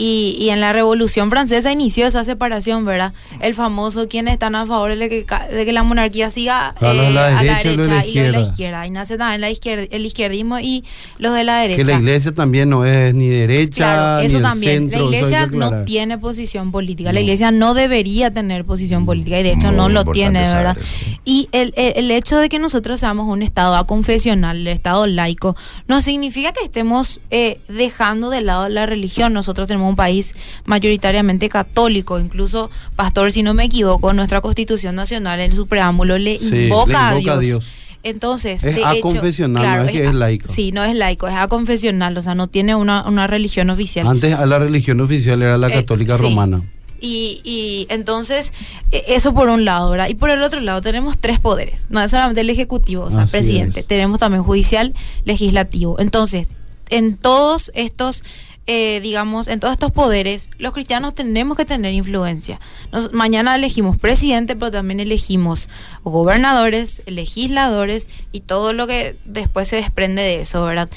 [0.00, 3.12] Y, y en la Revolución Francesa inició esa separación, ¿verdad?
[3.40, 7.26] El famoso, quienes están a favor de que, de que la monarquía siga eh, la
[7.38, 8.40] a la derecha y los de la derecha y los de la izquierda.
[8.42, 8.86] izquierda.
[8.86, 10.84] Y nace también la izquier- el izquierdismo y
[11.18, 11.82] los de la derecha.
[11.84, 14.72] Que la iglesia también no es ni derecha Claro, ni eso el también.
[14.90, 17.08] centro, la iglesia no tiene posición política.
[17.10, 17.14] No.
[17.14, 20.76] La iglesia no debería tener posición política y de hecho Muy no lo tiene, ¿verdad?
[21.24, 25.56] Y el, el- el hecho de que nosotros seamos un estado aconfesional, el estado laico,
[25.88, 29.32] no significa que estemos eh, dejando de lado la religión.
[29.32, 30.34] Nosotros tenemos un país
[30.66, 36.38] mayoritariamente católico, incluso, pastor, si no me equivoco, nuestra constitución nacional en su preámbulo le
[36.38, 37.40] Sí, le invoca, a a Dios.
[37.40, 37.68] Dios.
[38.04, 40.52] Entonces, Es de aconfesional, hecho, no es que es a- laico.
[40.52, 44.06] Sí, no es laico, es aconfesional, o sea, no tiene una, una religión oficial.
[44.06, 46.22] Antes a la religión oficial era la Eh, católica sí.
[46.22, 46.62] romana.
[47.00, 48.52] Y, y entonces,
[48.92, 50.08] e- eso por un lado, ¿verdad?
[50.08, 51.86] Y por el otro lado tenemos tres poderes.
[51.90, 53.80] No es solamente el ejecutivo, o sea, Así presidente.
[53.80, 53.86] es.
[53.86, 55.98] Tenemos también judicial, legislativo.
[56.00, 56.48] Entonces,
[56.90, 58.24] en todos estos,
[58.70, 62.60] eh, digamos, en todos estos poderes, los cristianos tenemos que tener influencia.
[62.92, 65.70] Nos- mañana elegimos presidente, pero también elegimos
[66.04, 70.88] gobernadores, legisladores y todo lo que después se desprende de eso, ¿verdad?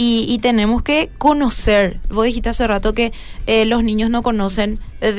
[0.00, 1.98] Y, tenemos que conocer.
[2.08, 3.12] Vos dijiste hace rato que
[3.48, 5.12] eh, los niños no conocen de,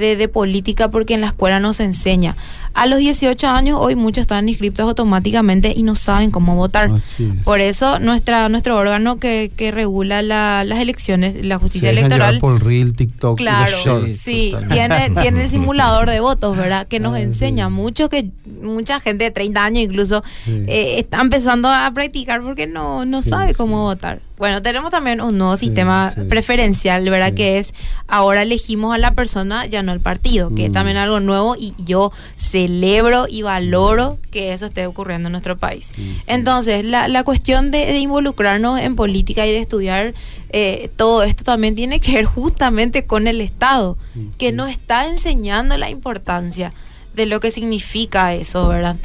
[0.00, 2.36] de- de política porque en la escuela no se enseña.
[2.72, 6.90] A los 18 años hoy muchos están inscritos automáticamente y no saben cómo votar.
[6.96, 7.16] Es.
[7.44, 12.38] Por eso nuestra nuestro órgano que, que regula la- las elecciones, la justicia Se electoral,
[12.38, 14.16] por Reel, TikTok, Claro, shorts.
[14.18, 16.86] sí, tiene, tiene el simulador de votos, ¿verdad?
[16.86, 17.72] Que nos Ah, enseña sí.
[17.72, 18.30] mucho que
[18.62, 20.64] mucha gente de 30 años incluso Sí.
[20.68, 24.20] eh, está empezando a practicar porque no, no Sí, sabe cómo votar.
[24.40, 26.22] Bueno, tenemos también un nuevo Sí, sistema sí.
[26.22, 27.28] preferencial, ¿verdad?
[27.28, 27.34] Sí.
[27.34, 27.74] Que es
[28.08, 30.72] ahora elegimos a la persona, ya no al partido, que es Mm.
[30.72, 35.92] también algo nuevo y yo celebro y valoro que eso esté ocurriendo en nuestro país.
[36.26, 40.14] Entonces, la, la cuestión de, de involucrarnos en política y de estudiar
[40.52, 43.98] eh, todo esto también tiene que ver justamente con el Estado,
[44.38, 46.72] que nos está enseñando la importancia
[47.14, 48.96] de lo que significa eso, ¿verdad?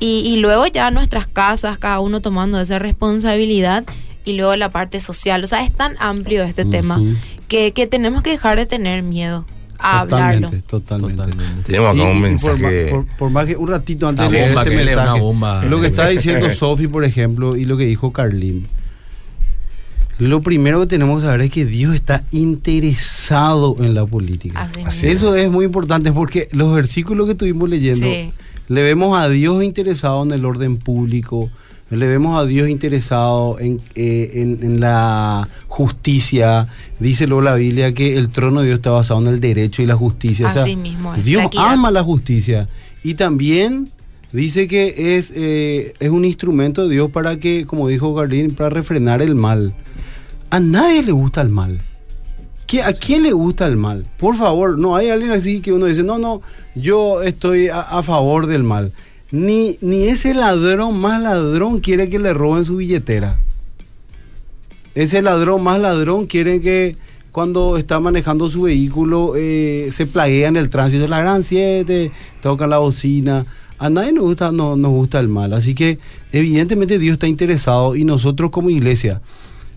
[0.00, 3.84] Y, y luego ya nuestras casas, cada uno tomando esa responsabilidad
[4.24, 5.42] y luego la parte social.
[5.44, 7.00] O sea, es tan amplio este tema
[7.48, 9.46] que, que tenemos que dejar de tener miedo
[9.78, 10.50] a hablarlo.
[10.50, 11.16] Totalmente, totalmente.
[11.22, 11.62] Totalmente.
[11.64, 12.88] Tenemos acá un por mensaje.
[12.90, 15.64] Por, por más que un ratito antes de este que lee una mensaje, bomba.
[15.64, 18.66] lo que está diciendo Sofi, por ejemplo, y lo que dijo Carlín.
[20.18, 24.68] Lo primero que tenemos que saber es que Dios está interesado en la política.
[24.84, 25.06] Así.
[25.06, 28.30] Eso es muy importante porque los versículos que estuvimos leyendo, Sí.
[28.68, 31.50] le vemos a Dios interesado en el orden público,
[31.90, 36.68] le vemos a Dios interesado en, eh, en- en la justicia.
[36.98, 39.86] Dice luego la Biblia que el trono de Dios está basado en el derecho y
[39.86, 40.46] la justicia.
[40.46, 42.68] O sea, Así mismo es, Dios la ama la justicia
[43.02, 43.88] y también
[44.32, 48.70] dice que es, eh, es un instrumento de Dios para que, como dijo Gardín, para
[48.70, 49.74] refrenar el mal.
[50.50, 51.80] A nadie le gusta el mal.
[52.84, 54.06] ¿A quién le gusta el mal?
[54.16, 56.40] Por favor, no hay alguien así que uno dice, no, no,
[56.76, 58.92] yo estoy a, favor del mal.
[59.32, 63.38] Ni, ni ese ladrón más ladrón quiere que le roben su billetera.
[64.94, 66.96] Ese ladrón más ladrón quiere que
[67.30, 71.06] cuando está manejando su vehículo eh, se plaguea en el tránsito.
[71.06, 72.10] La gran 7,
[72.42, 73.46] toca la bocina.
[73.78, 75.52] A nadie nos gusta, no, nos gusta el mal.
[75.52, 75.98] Así que
[76.32, 79.20] evidentemente Dios está interesado y nosotros como iglesia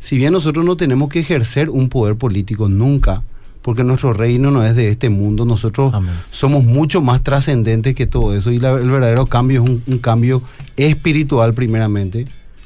[0.04, 3.24] si bien nosotros no tenemos que ejercer un poder político nunca,
[3.64, 5.94] porque nuestro reino no es de este mundo, nosotros
[6.30, 10.44] somos mucho más trascendentes que todo eso y el verdadero cambio es un, cambio
[10.76, 12.26] espiritual primeramente,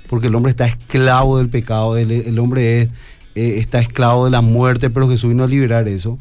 [0.09, 2.89] porque el hombre está esclavo del pecado, el, hombre es,
[3.35, 6.17] eh, está esclavo de la muerte, pero Jesús vino a liberar eso.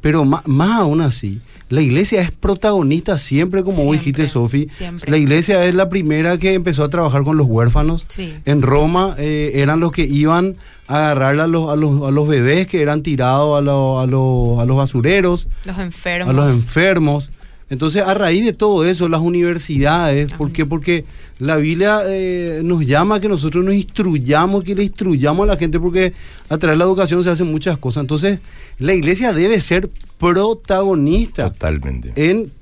[0.00, 1.40] Pero más, más aún así,
[1.72, 4.68] la iglesia es protagonista siempre, como vos dijiste, Sofi.
[5.06, 8.04] La iglesia es la primera que empezó a trabajar con los huérfanos.
[8.44, 10.56] En Roma eh, eran los que iban
[10.86, 14.06] a agarrar a los, a los, a los bebés que eran tirados a, a, a
[14.06, 15.48] los basureros.
[15.64, 16.28] Los enfermos.
[16.28, 17.30] A los enfermos.
[17.72, 20.66] Entonces, a raíz de todo eso, las universidades, ¿por qué?
[20.66, 21.06] Porque
[21.38, 25.56] la Biblia eh, nos llama a que nosotros nos instruyamos, que le instruyamos a la
[25.56, 26.12] gente, porque
[26.50, 28.02] a través de la educación se hacen muchas cosas.
[28.02, 28.40] Entonces,
[28.78, 31.50] la iglesia debe ser protagonista.
[31.50, 32.12] Totalmente.
[32.14, 32.52] En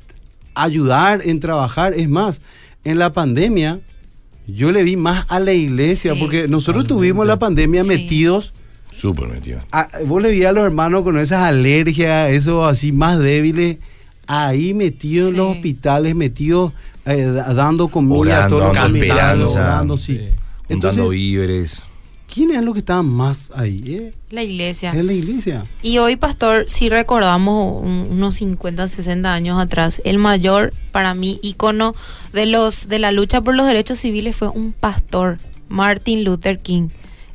[0.55, 1.92] ayudar, en trabajar.
[1.94, 2.40] Es más,
[2.85, 3.81] en la pandemia,
[4.46, 8.53] yo le vi más a la iglesia, porque nosotros tuvimos la pandemia metidos.
[8.92, 9.64] Súper metidos.
[10.07, 13.79] vos le vi a los hermanos con esas alergias, eso así más débiles
[14.31, 16.73] ahí metidos en los hospitales, metidos
[17.05, 20.21] eh, dando comida, todo dando esperanza, sí.
[20.69, 21.83] Entonces, víveres.
[22.33, 23.83] ¿Quién es lo que estaba más ahí?
[23.88, 24.12] Eh?
[24.31, 24.93] La iglesia.
[24.93, 25.64] Es la iglesia.
[25.83, 31.93] Y hoy, pastor, si recordamos unos 50, 60 años atrás, el mayor, para mí, ícono
[32.33, 35.38] de, los, de la lucha por los derechos civiles fue un pastor,
[35.69, 36.90] Martin Luther King.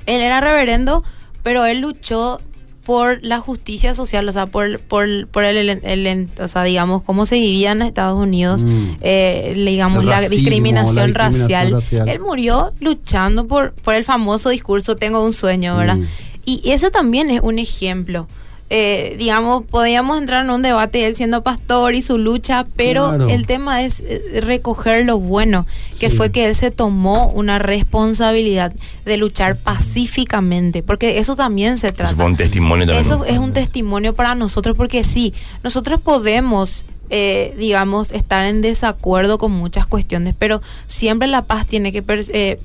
[0.05, 1.03] Él era reverendo,
[1.43, 2.39] pero él luchó
[2.85, 7.25] por la justicia social, o sea, por, por, por el, el, o sea, digamos, cómo
[7.25, 8.97] se vivía en Estados Unidos, mm.
[9.01, 11.83] eh, digamos, la, discriminación racial.
[12.05, 15.97] Él murió luchando por, por el famoso discurso Tengo un sueño, ¿verdad?
[15.97, 16.05] Mm.
[16.45, 18.27] Y eso también es un ejemplo.
[18.71, 23.45] Eh, digamos, podíamos entrar en un debate él siendo pastor y su lucha, pero el
[23.45, 25.67] tema es eh, recoger lo bueno,
[25.99, 28.73] que fue que él se tomó una responsabilidad
[29.05, 32.11] de luchar pacíficamente, porque eso también se trata.
[32.11, 35.31] Eso un testimonio Eso es un testimonio para nosotros, porque sí,
[35.63, 41.91] nosotros podemos eh, digamos, estar en desacuerdo con muchas cuestiones, pero siempre la paz tiene
[41.91, 42.57] que,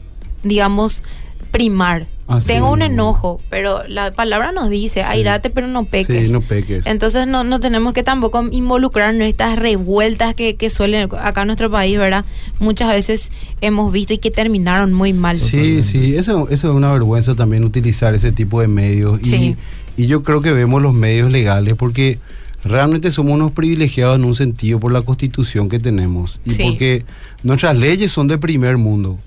[0.43, 1.03] digamos,
[1.51, 2.07] primar.
[2.47, 6.31] Tengo un enojo, pero la palabra nos dice, airate pero no peques.
[6.31, 6.87] no peques.
[6.87, 11.49] Entonces no, no tenemos que tampoco involucrarnos en estas revueltas que, que suelen acá en
[11.49, 12.25] nuestro país, ¿verdad?
[12.59, 15.39] Muchas veces hemos visto y que terminaron muy mal.
[15.39, 19.21] Sí, sí, eso, eso es una vergüenza también utilizar ese tipo de medios.
[19.27, 19.57] Y,
[19.97, 22.19] y yo creo que vemos los medios legales porque
[22.65, 27.05] realmente somos unos privilegiados en un sentido por la constitución que tenemos y porque
[27.43, 29.19] nuestras leyes son de primer mundo.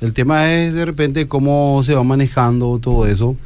[0.00, 3.36] El tema es de repente cómo se va manejando todo eso.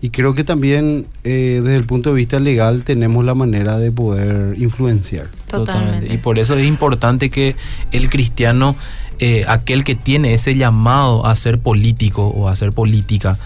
[0.00, 3.90] Y creo que también eh, desde el punto de vista legal tenemos la manera de
[3.90, 5.26] poder influenciar.
[5.50, 6.14] Totalmente.
[6.14, 7.56] Y por eso es importante que
[7.90, 8.76] el cristiano,
[9.18, 13.38] eh, aquel que tiene ese llamado a ser político o a hacer política,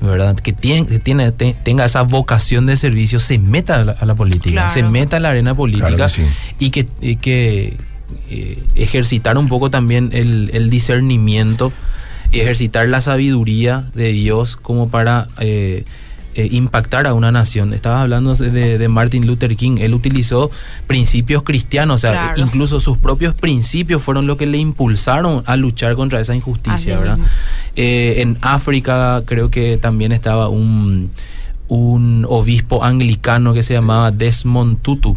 [0.00, 0.36] ¿verdad?
[0.36, 4.84] Que, tiene, que tiene, tenga esa vocación de servicio, se meta a la, política, se
[4.84, 6.06] meta a la arena política
[6.60, 7.76] y que, que
[8.30, 11.72] eh, ejercitar un poco también el, el discernimiento
[12.30, 15.84] y ejercitar la sabiduría de Dios como para eh,
[16.34, 17.72] eh, impactar a una nación.
[17.72, 20.50] Estabas hablando de, Martin Luther King, él utilizó
[20.86, 25.94] principios cristianos, o sea, incluso sus propios principios fueron lo que le impulsaron a luchar
[25.94, 27.18] contra esa injusticia, ¿verdad?
[27.74, 31.10] En África creo que también estaba un
[31.68, 35.16] un obispo anglicano que se llamaba Desmond Tutu.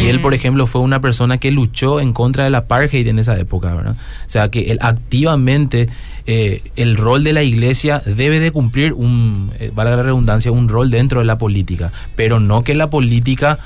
[0.00, 3.38] Y él, por ejemplo, fue una persona que luchó en contra del apartheid en esa
[3.38, 3.96] época, ¿verdad?
[3.96, 5.88] O sea, que él activamente
[6.26, 10.68] eh, el rol de la iglesia debe de cumplir un, eh, valga la redundancia, un
[10.68, 13.58] rol dentro de la política, pero no que la política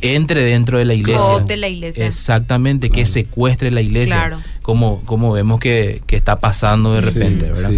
[0.00, 1.40] entre dentro de la iglesia.
[1.46, 2.06] de la iglesia.
[2.06, 4.38] Exactamente, que secuestre la iglesia.
[4.68, 7.72] Como, como vemos que, está pasando de repente, ¿verdad?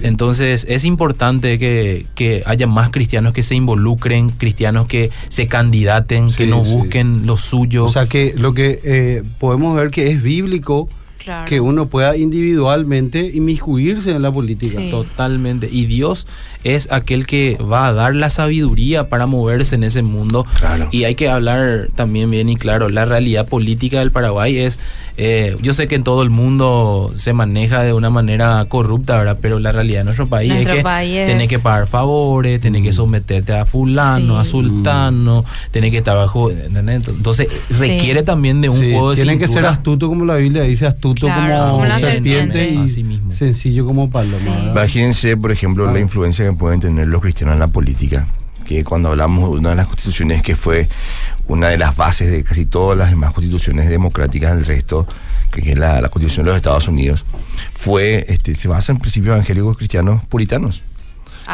[0.00, 6.48] Entonces es importante que, haya más cristianos que se involucren, cristianos que se candidaten, que
[6.48, 7.84] no busquen lo suyo.
[7.84, 10.88] O sea que lo que eh, podemos ver que es bíblico
[11.46, 14.80] que uno pueda individualmente inmiscuirse en la política.
[14.90, 15.68] Totalmente.
[15.70, 16.26] Y Dios
[16.64, 20.46] es aquel que va a dar la sabiduría para moverse en ese mundo.
[20.90, 24.78] Y hay que hablar también bien y claro, la realidad política del Paraguay es
[25.18, 29.38] eh, yo sé que en todo el mundo se maneja de una manera corrupta, ¿verdad?
[29.40, 30.82] Pero la realidad de nuestro país es que
[31.26, 32.94] tiene que pagar favores, tiene que mm.
[32.94, 36.50] someterte a fulano, a sultano, tiene que estar bajo...
[36.50, 37.48] Entonces
[37.78, 41.11] requiere también de un juego de Tienen que ser astuto como la Biblia dice, astuto
[41.20, 42.88] como, serpiente, y
[43.30, 44.70] sencillo como paloma.
[44.70, 48.26] Imagínense, por ejemplo, la influencia que pueden tener los cristianos en la política
[48.62, 50.88] que cuando hablamos de una de las constituciones que fue
[51.48, 55.06] una de las bases de casi todas las demás constituciones democráticas del resto,
[55.50, 57.24] que es la, constitución de los Estados Unidos,
[57.74, 60.84] fue, este, se basa en principios evangélicos cristianos puritanos.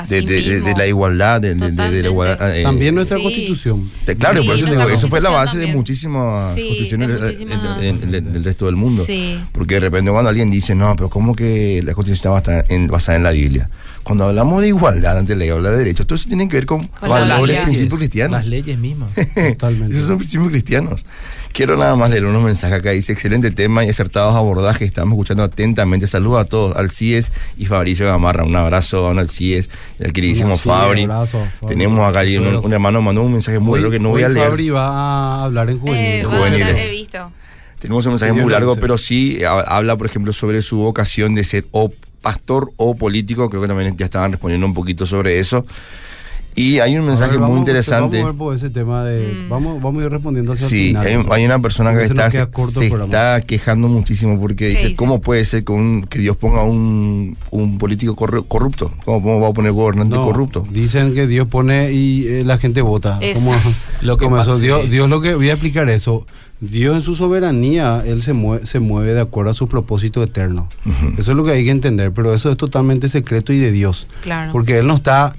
[0.08, 3.90] De, la igualdad, de, la igualdad eh, También nuestra constitución.
[4.18, 9.04] claro, por eso, eso fue la base de muchísimas constituciones del, resto del mundo.
[9.52, 13.22] Porque de repente cuando alguien dice, no, pero ¿cómo que la constitución está basada en
[13.22, 13.68] la Biblia?
[14.08, 16.64] cuando hablamos de igualdad ante la ley, habla de derechos, todo eso tiene que ver
[16.64, 18.38] con, valores, principios cristianos.
[18.38, 19.10] Las leyes mismas.
[19.34, 19.94] Totalmente.
[19.94, 21.04] Esos son principios cristianos.
[21.52, 22.90] Quiero nada más leer unos mensajes acá.
[22.90, 24.86] Dice, excelente tema y acertados abordajes.
[24.86, 26.06] Estamos escuchando atentamente.
[26.06, 28.44] Saludos a todos, al CIES y Fabricio Gamarra.
[28.44, 29.68] Un abrazo a al CIES,
[29.98, 31.08] el queridísimo Fabri.
[31.66, 32.20] Tenemos acá
[32.62, 34.48] un, hermano mandó un mensaje muy largo que no voy a leer.
[34.48, 36.80] Fabri va a hablar en eh, juveniles.
[36.80, 37.32] he visto.
[37.78, 41.64] Tenemos un mensaje muy largo, pero sí habla, por ejemplo, sobre su vocación de ser
[41.72, 45.64] op pastor o político, creo que también ya estaban respondiendo un poquito sobre eso.
[46.58, 48.18] Y hay un mensaje muy interesante.
[48.18, 49.32] Vamos a por ese tema de.
[49.32, 49.48] Mm.
[49.48, 52.42] Vamos, vamos a ir respondiendo hacia sí, final, hay, hay, una persona que está, se,
[52.42, 58.92] está quejando muchísimo porque dice: ¿Cómo puede ser que Dios ponga un, un político corrupto?
[59.04, 60.64] ¿Cómo, va a poner gobernante corrupto?
[60.68, 63.20] Dicen que Dios pone y eh, la gente vota.
[63.34, 63.54] ¿Cómo,
[64.00, 64.58] lo que eso?
[64.58, 65.36] Dios, Dios lo que.
[65.36, 66.26] Voy a explicar eso.
[66.60, 70.68] Dios en su soberanía, Él se mueve, se mueve de acuerdo a su propósito eterno.
[71.16, 74.08] Eso es lo que hay que entender, pero eso es totalmente secreto y de Dios.
[74.22, 74.50] Claro.
[74.50, 75.34] Porque Él no está,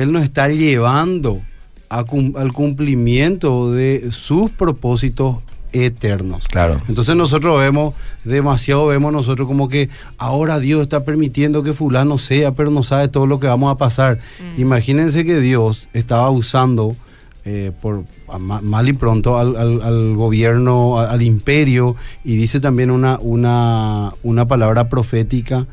[0.00, 1.40] Él nos está llevando
[1.88, 5.36] al cumplimiento de sus propósitos
[5.72, 6.46] eternos.
[6.48, 6.80] Claro.
[6.88, 12.52] Entonces nosotros vemos, demasiado vemos nosotros como que ahora Dios está permitiendo que fulano sea,
[12.52, 14.18] pero no sabe todo lo que vamos a pasar.
[14.56, 14.60] Mm.
[14.60, 16.96] Imagínense que Dios estaba usando
[17.44, 18.04] eh, por
[18.38, 25.66] mal y pronto al, gobierno, al, imperio, y dice también una, una, una palabra profética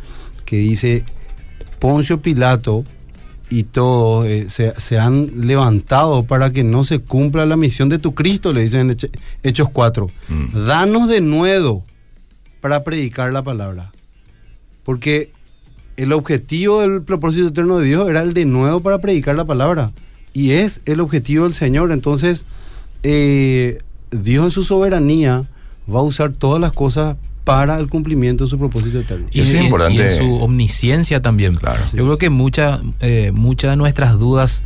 [0.46, 1.06] que dice,
[1.80, 2.84] Poncio Pilato
[3.52, 8.16] y todos eh, se, han levantado para que no se cumpla la misión de tu
[8.16, 8.98] Cristo, le dicen en
[9.44, 10.08] Hechos 4.
[10.30, 10.66] Mm.
[10.68, 11.84] Danos de nuevo
[12.62, 13.92] para predicar la palabra.
[14.86, 15.32] Porque
[15.98, 19.92] el objetivo del propósito eterno de Dios era el de nuevo para predicar la palabra
[20.34, 21.92] y es el objetivo del Señor.
[21.92, 22.46] Entonces,
[23.04, 23.80] eh,
[24.12, 25.44] Dios en su soberanía
[25.94, 29.28] va a usar todas las cosas para el cumplimiento de su propósito eterno.
[29.32, 29.96] Y, es importante.
[29.96, 31.56] y en su omnisciencia también.
[31.56, 31.84] Claro.
[31.94, 34.64] Yo creo que muchas eh, muchas de nuestras dudas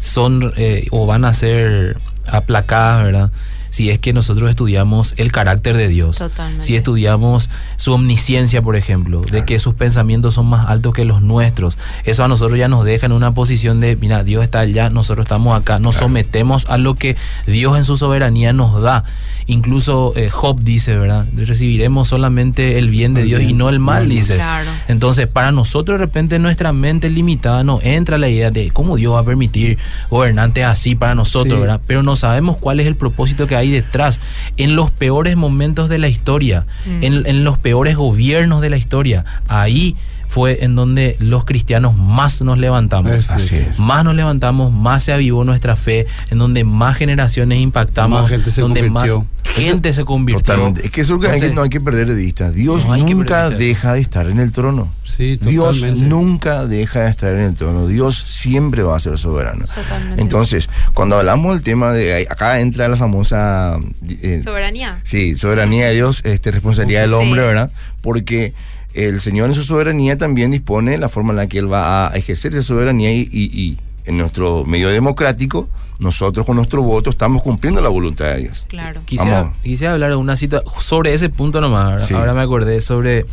[0.00, 3.30] son eh, o van a ser aplacadas, ¿verdad?
[3.70, 6.18] si es que nosotros estudiamos el carácter de Dios.
[6.18, 6.66] Totalmente.
[6.66, 11.22] Si estudiamos su omnisciencia, por ejemplo, de que sus pensamientos son más altos que los
[11.22, 11.78] nuestros.
[12.04, 15.26] Eso a nosotros ya nos deja en una posición de, mira, Dios está allá, nosotros
[15.26, 17.16] estamos acá, nos sometemos a lo que
[17.46, 19.04] Dios en su soberanía nos da.
[19.48, 21.26] Incluso eh, Job dice, ¿verdad?
[21.34, 24.34] Recibiremos solamente el bien de Dios y no el mal, dice.
[24.34, 24.70] Claro.
[24.88, 29.14] Entonces, para nosotros de repente nuestra mente limitada no entra la idea de cómo Dios
[29.14, 29.78] va a permitir
[30.10, 31.80] gobernantes así para nosotros, ¿verdad?
[31.86, 34.20] Pero no sabemos cuál es el propósito que hay detrás,
[34.58, 37.02] en los peores momentos de la historia, mm.
[37.02, 39.24] en, los peores gobiernos de la historia.
[39.48, 39.96] Ahí
[40.28, 43.26] fue en donde los cristianos más nos levantamos.
[43.78, 48.50] Más nos levantamos, más se avivó nuestra fe, en donde más generaciones impactamos, más gente
[48.50, 49.18] se donde convirtió.
[49.20, 50.74] más gente se convirtió.
[50.82, 52.50] Es que eso que no hay que perder de vista.
[52.50, 54.92] Dios nunca deja de estar en el trono.
[55.18, 57.88] Dios nunca deja de estar en el trono.
[57.88, 59.64] Dios siempre va a ser soberano.
[60.18, 65.00] Entonces, cuando hablamos del tema de acá entra la famosa eh, soberanía.
[65.02, 67.72] Sí, soberanía de Dios, este responsabilidad del hombre, ¿verdad?
[68.02, 68.52] Porque
[69.06, 72.16] el Señor en su soberanía también dispone la forma en la que Él va a
[72.16, 75.68] ejercer esa soberanía y, en nuestro medio democrático,
[75.98, 78.64] nosotros con nuestro voto estamos cumpliendo la voluntad de Dios.
[78.68, 79.02] Claro.
[79.04, 82.10] Quisiera, quisiera hablar de una situación sobre ese punto nomás.
[82.10, 83.26] Ahora me acordé sobre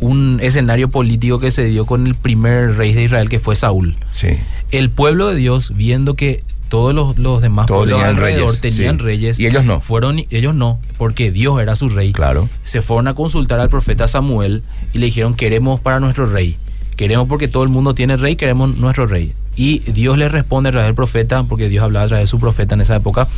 [0.00, 3.96] un escenario político que se dio con el primer rey de Israel que fue Saúl.
[4.12, 4.38] Sí.
[4.70, 9.38] El pueblo de Dios, viendo que todos los, los demás pueblos alrededor tenían reyes.
[9.38, 9.80] Y ellos no.
[9.80, 12.12] Fueron, ellos no, porque Dios era su rey.
[12.12, 12.48] Claro.
[12.64, 16.56] Se fueron a consultar al profeta Samuel y le dijeron, queremos para nuestro rey.
[16.96, 19.32] Queremos porque todo el mundo tiene rey, queremos nuestro rey.
[19.56, 22.38] Y Dios le responde a través del profeta, porque Dios hablaba a través de su
[22.38, 23.28] profeta en esa época,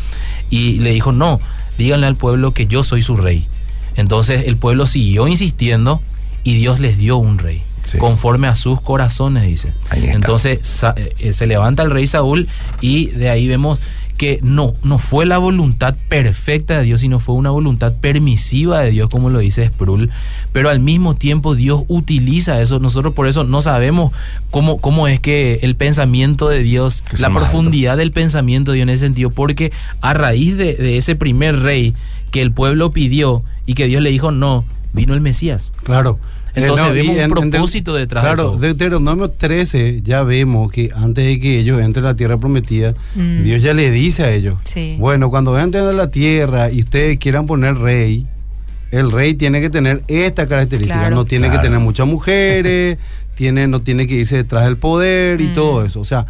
[0.51, 1.41] y le dijo, no,
[1.79, 3.47] díganle al pueblo que yo soy su rey.
[3.97, 6.03] Entonces el pueblo siguió insistiendo
[6.45, 7.63] y Dios les dio un rey.
[7.83, 7.99] Sí.
[7.99, 9.73] Conforme a sus corazones, dice.
[9.93, 12.49] Entonces eh, se levanta el rey Saúl
[12.81, 13.81] y de ahí vemos
[14.17, 18.91] que no, no fue la voluntad perfecta de Dios, sino fue una voluntad permisiva de
[18.91, 20.11] Dios, como lo dice Sproul.
[20.53, 22.81] Pero al mismo tiempo Dios utiliza eso.
[22.81, 24.13] Nosotros por eso no sabemos
[24.51, 28.83] cómo, cómo es que el pensamiento de Dios, Que la profundidad del pensamiento de Dios
[28.85, 31.95] en ese sentido, porque a raíz de, de ese primer rey
[32.31, 35.73] que el pueblo pidió y que Dios le dijo no, vino el Mesías.
[35.85, 36.19] Claro.
[36.57, 38.59] Entonces Eh, no, vemos y un en- en- propósito detrás de Claro, todo.
[38.59, 43.43] Deuteronomio 13 ya vemos que antes de que ellos entren a la tierra prometida, Mm.
[43.45, 44.97] Dios ya les dice a ellos, Sí.
[44.99, 48.27] bueno, cuando entren a la tierra y ustedes quieran poner rey,
[48.91, 51.15] el rey tiene que tener esta característica, Claro.
[51.17, 51.61] no tiene Claro.
[51.61, 52.99] que tener muchas mujeres,
[53.35, 55.53] tiene, no tiene que irse detrás del poder y Mm.
[55.53, 56.01] todo eso.
[56.01, 56.27] O sea,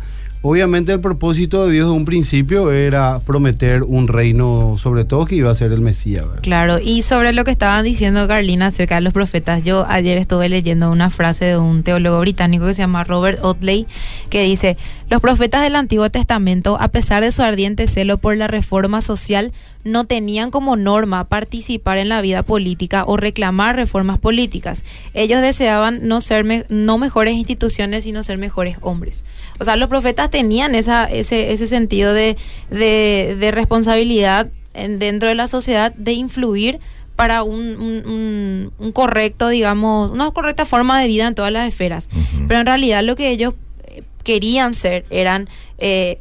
[0.47, 5.35] obviamente el propósito de Dios de un principio era prometer un reino, sobre todo que
[5.35, 6.25] iba a ser el Mesías.
[6.27, 6.43] ¿verdad?
[6.43, 10.49] Claro, y sobre lo que estaban diciendo Carlina acerca de los profetas, yo ayer estuve
[10.49, 13.87] leyendo una frase de un teólogo británico que se llama Robert Otley,
[14.31, 14.77] que dice,
[15.11, 19.53] los profetas del Antiguo Testamento, a pesar de su ardiente celo por la reforma social,
[19.87, 24.85] no tenían como norma participar en la vida política o reclamar reformas políticas.
[25.15, 29.25] Ellos deseaban no ser me- no mejores instituciones, sino ser mejores hombres.
[29.61, 32.37] O sea, los profetas tenían esa, ese, ese sentido de,
[32.71, 36.81] de, de responsabilidad en- dentro de la sociedad de influir
[37.15, 42.09] para un, un- correcto, digamos, una correcta forma de vida en todas las esferas.
[42.49, 43.55] Pero en realidad lo que ellos
[43.87, 45.49] eh, querían ser eran...
[45.79, 46.19] eh,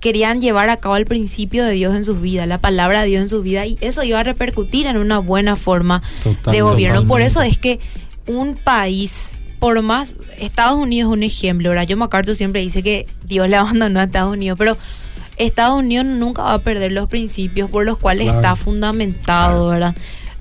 [0.00, 3.22] querían llevar a cabo el principio de Dios en sus vidas, la palabra de Dios
[3.22, 6.02] en sus vidas, y eso iba a repercutir en una buena forma
[6.52, 7.06] de gobierno.
[7.06, 7.80] Por eso es que
[8.26, 11.86] un país, por más, Estados Unidos es un ejemplo, ¿verdad?
[11.88, 14.76] John MacArthur siempre dice que Dios le abandonó a Estados Unidos, pero
[15.36, 18.38] Estados Unidos nunca va a perder los principios por los cuales Claro.
[18.40, 19.94] está fundamentado, ¿verdad?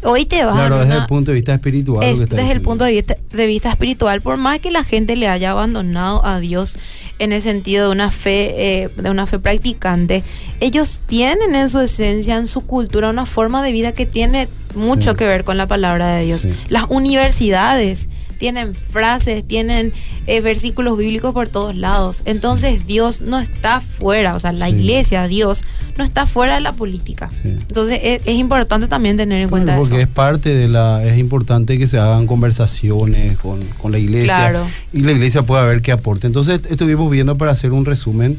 [0.09, 2.03] Hoy te vas Claro, a desde una- el punto de vista espiritual.
[2.03, 5.15] es- que desde el punto de vista, de vista espiritual, por más que la gente
[5.15, 6.77] le haya abandonado a Dios
[7.19, 10.23] en el sentido de una fe, eh, de una fe practicante,
[10.59, 15.11] ellos tienen en su esencia, en su cultura, una forma de vida que tiene mucho
[15.11, 15.17] Sí.
[15.17, 16.43] que ver con la palabra de Dios.
[16.43, 16.49] Sí.
[16.69, 19.93] Las universidades tienen frases, tienen
[20.27, 22.21] eh, versículos bíblicos por todos lados.
[22.25, 24.75] Entonces Dios no está fuera, o sea, la Sí.
[24.75, 25.63] iglesia, Dios,
[25.97, 27.29] no está fuera de la política.
[27.41, 27.49] Sí.
[27.49, 30.01] Entonces es, es importante también tener en cuenta porque eso.
[30.03, 34.67] es parte de la es importante que se hagan conversaciones con, con la iglesia Claro.
[34.93, 38.37] y la iglesia pueda ver qué aporte entonces estuvimos viendo para hacer un resumen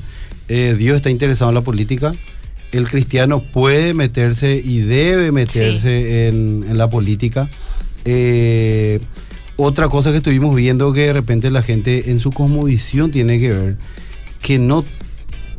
[0.49, 2.13] eh, Dios está interesado en la política
[2.73, 7.49] el cristiano puede meterse y debe meterse en, en la política
[8.05, 9.01] Eh,
[9.59, 13.51] otra cosa que estuvimos viendo que de repente la gente en su cosmovisión tiene que
[13.51, 13.77] ver
[14.41, 14.83] que no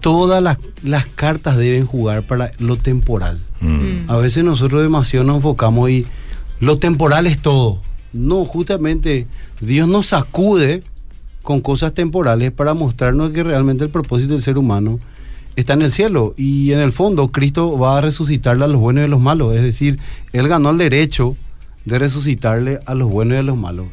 [0.02, 4.10] todas las, las cartas deben jugar para lo temporal Mm.
[4.10, 6.06] a veces nosotros demasiado nos enfocamos y
[6.60, 7.80] lo temporal es todo.
[8.12, 9.28] No, justamente
[9.62, 10.82] Dios nos sacude
[11.43, 15.00] con cosas temporales para mostrarnos que realmente el propósito del ser humano
[15.56, 19.02] está en el cielo y en el fondo Cristo va a resucitarle a los buenos
[19.02, 19.56] y a los malos.
[19.56, 20.00] Es decir,
[20.34, 21.36] Él ganó el derecho
[21.90, 23.88] de resucitarle a los buenos y a los malos.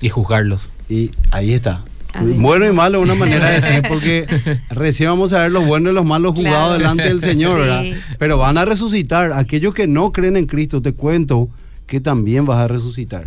[0.00, 0.70] Y juzgarlos.
[0.88, 1.82] Y ahí está.
[2.12, 2.32] Así.
[2.38, 4.26] Bueno y malo es una manera de decir porque
[4.70, 6.78] recién vamos a ver los buenos y los malos jugados Claro.
[6.78, 7.66] delante del Señor, Sí.
[7.66, 7.84] ¿verdad?
[8.18, 9.32] Pero van a resucitar.
[9.34, 11.48] Aquellos que no creen en Cristo, te cuento
[11.86, 13.26] que también vas a resucitar.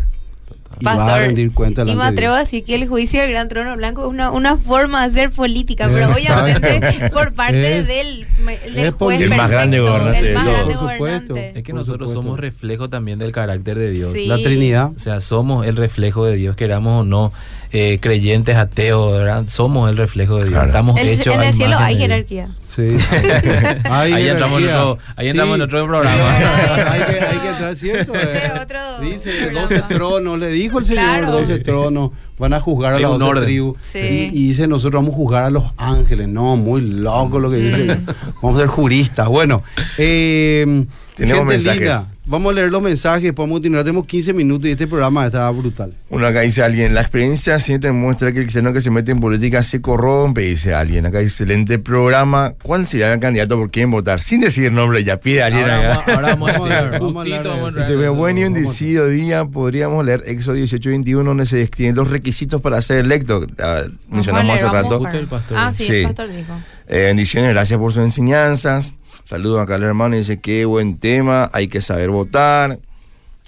[0.78, 3.30] Y vas a Pastor, rendir cuenta y me atrevo a decir que el juicio del
[3.30, 7.88] Gran Trono Blanco es una, una forma de hacer política, pero obviamente por parte Es-
[7.88, 8.26] del,
[8.74, 10.98] del es juez El más grande gobernante el de más grande Por supuesto.
[11.34, 11.58] gobernante.
[11.58, 12.22] Es que nosotros supuesto.
[12.22, 14.12] somos reflejo también del carácter de Dios.
[14.12, 14.26] Sí.
[14.26, 14.92] La Trinidad.
[14.94, 17.32] O sea, somos el reflejo de Dios, queramos o no,
[17.72, 19.44] eh, creyentes, ateos, ¿verdad?
[19.46, 20.52] Somos el reflejo de Dios.
[20.54, 20.66] Claro.
[20.68, 22.48] Estamos El- hechos en el cielo hay jerarquía.
[22.64, 22.82] Sí.
[23.90, 24.86] Hay Ahí entramos en jerarquía.
[24.86, 26.36] otro- ahí entramos en otro programa.
[26.92, 28.12] hay, que, hay que entrar, ¿cierto?
[28.14, 29.60] Eh, otro Dice programa.
[29.62, 31.32] 12 tronos, le dijo el Señor, Claro.
[31.32, 33.44] 12 tronos, van a juzgar a Es las un 12 orden.
[33.44, 33.78] tribus.
[33.82, 33.98] Sí.
[33.98, 36.28] Y, y dice, nosotros vamos a juzgar a los ángeles.
[36.28, 37.84] No, muy loco lo que dice.
[37.96, 38.06] Mm.
[38.40, 39.26] Vamos a ser juristas.
[39.28, 39.62] Bueno,
[39.98, 40.84] eh,
[41.16, 41.80] Tenemos gente mensajes.
[41.80, 43.84] linda, vamos a leer los mensajes, podemos continuar.
[43.84, 45.92] Tenemos 15 minutos y este programa está brutal.
[46.08, 49.20] Uno acá dice alguien, la experiencia siempre demuestra que el cristiano que se mete en
[49.20, 51.06] política se corrompe, dice alguien.
[51.06, 52.54] Acá dice, excelente programa.
[52.62, 54.22] ¿Cuál sería el candidato por quién votar?
[54.22, 56.02] Sin decir nombre, ya pide a alguien Ahora, acá.
[56.06, 56.52] vamos- ahora vamos a
[56.84, 62.08] decir, justito Dice, buen y bendecido día, podríamos leer Éxodo 18-21, donde se describen los
[62.08, 63.46] requisitos para ser electo.
[63.58, 65.08] Ah, mencionamos hace leer, rato.
[65.12, 65.56] el pastor.
[65.58, 65.92] Ah, sí, Sí.
[65.96, 66.52] el pastor dijo.
[66.92, 68.92] Eh, bendiciones, gracias por sus enseñanzas.
[69.24, 72.78] Saludos acá al hermano, dice, qué buen tema, hay que saber votar.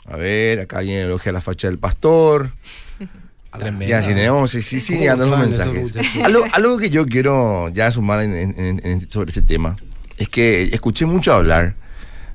[0.06, 2.50] A ver, acá alguien elogia la facha del pastor.
[3.52, 3.86] Tremendo.
[3.86, 5.92] Ya, si tenemos, sí, sí, sí, ¿Cómo llegando los mensajes.
[6.24, 9.76] Algo, algo que yo quiero ya sumar en- en- en- en- sobre este tema
[10.16, 11.74] es que escuché mucho hablar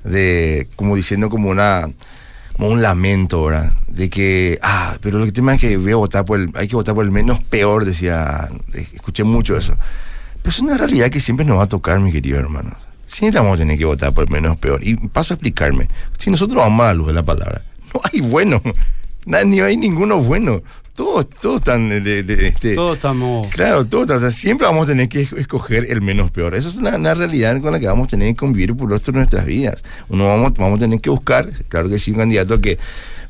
[0.04, 1.88] de, como diciendo como una,
[2.56, 3.72] como un lamento, ¿verdad?
[3.88, 6.76] De que, ah, pero el tema es que voy a votar por el, hay que
[6.76, 8.48] votar por el menos peor, decía,
[8.94, 9.74] escuché mucho eso.
[10.40, 12.76] Pero es una realidad que siempre nos va a tocar, mi querido hermano.
[13.08, 14.86] Siempre vamos a tener que votar por el menos peor.
[14.86, 15.88] Y paso a explicarme.
[16.18, 17.62] Si nosotros vamos a la luz de la palabra,
[17.94, 18.62] no hay bueno.
[19.24, 20.62] Ni hay ninguno bueno.
[20.94, 22.74] Todos, todos están de, este.
[22.74, 23.48] Todos estamos.
[23.48, 24.10] Claro, todos.
[24.10, 26.54] O sea, siempre vamos a tener que escoger el menos peor.
[26.54, 29.12] Eso es una, realidad con la que vamos a tener que convivir por el resto
[29.12, 29.84] de nuestras vidas.
[30.10, 32.78] Uno vamos, vamos a tener que buscar, claro que sí, un candidato que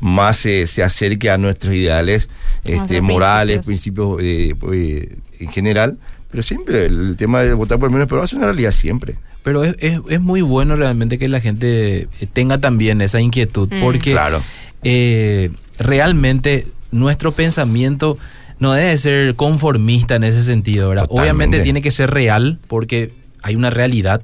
[0.01, 2.29] más se, se acerque a nuestros ideales
[2.64, 5.99] este, morales, principios, eh, eh, en general.
[6.33, 8.72] Pero siempre el tema de votar por el menos peor va a ser una realidad
[8.72, 9.16] siempre.
[9.49, 13.80] Pero es, es, es, muy bueno realmente que la gente tenga también esa inquietud, mm.
[13.80, 14.42] porque claro.
[14.82, 18.18] eh, realmente nuestro pensamiento
[18.59, 21.07] no debe ser conformista en ese sentido, ¿verdad?
[21.09, 24.20] Obviamente tiene que ser real porque hay una realidad,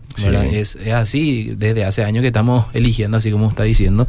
[0.53, 4.07] Es, es, así desde hace años que estamos eligiendo, así como está diciendo,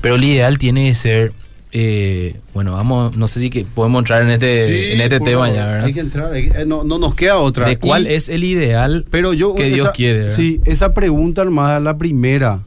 [0.00, 1.32] pero el ideal tiene que ser...
[1.74, 5.64] Eh, bueno, vamos, no sé si que podemos entrar en este, en este tema ya,
[5.64, 5.84] ¿verdad?
[5.86, 7.66] Hay que entrar, eh, no, nos queda otra.
[7.66, 10.28] ¿De cuál es el ideal pero yo, que Dios quiere?
[10.28, 12.60] Sí, esa pregunta, hermana, la primera,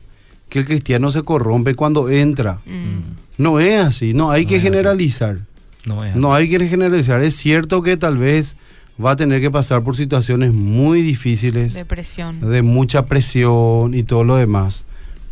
[0.49, 2.61] que el cristiano se corrompe cuando entra.
[2.65, 3.15] Mm.
[3.37, 5.37] No es así, no hay que generalizar.
[5.85, 7.23] No, es no hay que generalizar.
[7.23, 8.55] Es cierto que tal vez
[9.03, 11.75] va a tener que pasar por situaciones muy difíciles.
[11.75, 12.41] De presión.
[12.41, 14.85] De mucha presión y todo lo demás.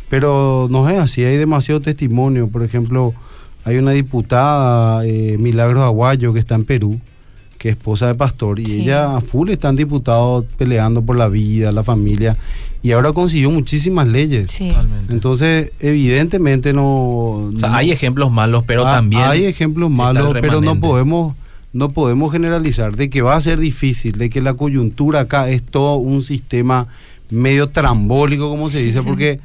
[0.08, 2.48] Pero no es así, hay demasiado testimonio.
[2.48, 3.14] Por ejemplo,
[3.64, 7.00] hay una diputada, eh, Milagros Aguayo, que está en Perú,
[7.58, 11.72] que es esposa de pastor, y ella a full están diputados peleando por la vida,
[11.72, 12.36] la familia,
[12.82, 14.50] y ahora consiguió muchísimas leyes.
[14.50, 14.70] Sí.
[15.08, 17.50] Entonces, evidentemente no...
[17.70, 19.22] hay ejemplos malos, pero ah, también...
[19.22, 21.34] Hay ejemplos malos, pero no podemos,
[21.72, 25.62] no podemos generalizar de que va a ser difícil, de que la coyuntura acá es
[25.62, 26.88] todo un sistema
[27.30, 29.40] medio trambólico, como se dice, porque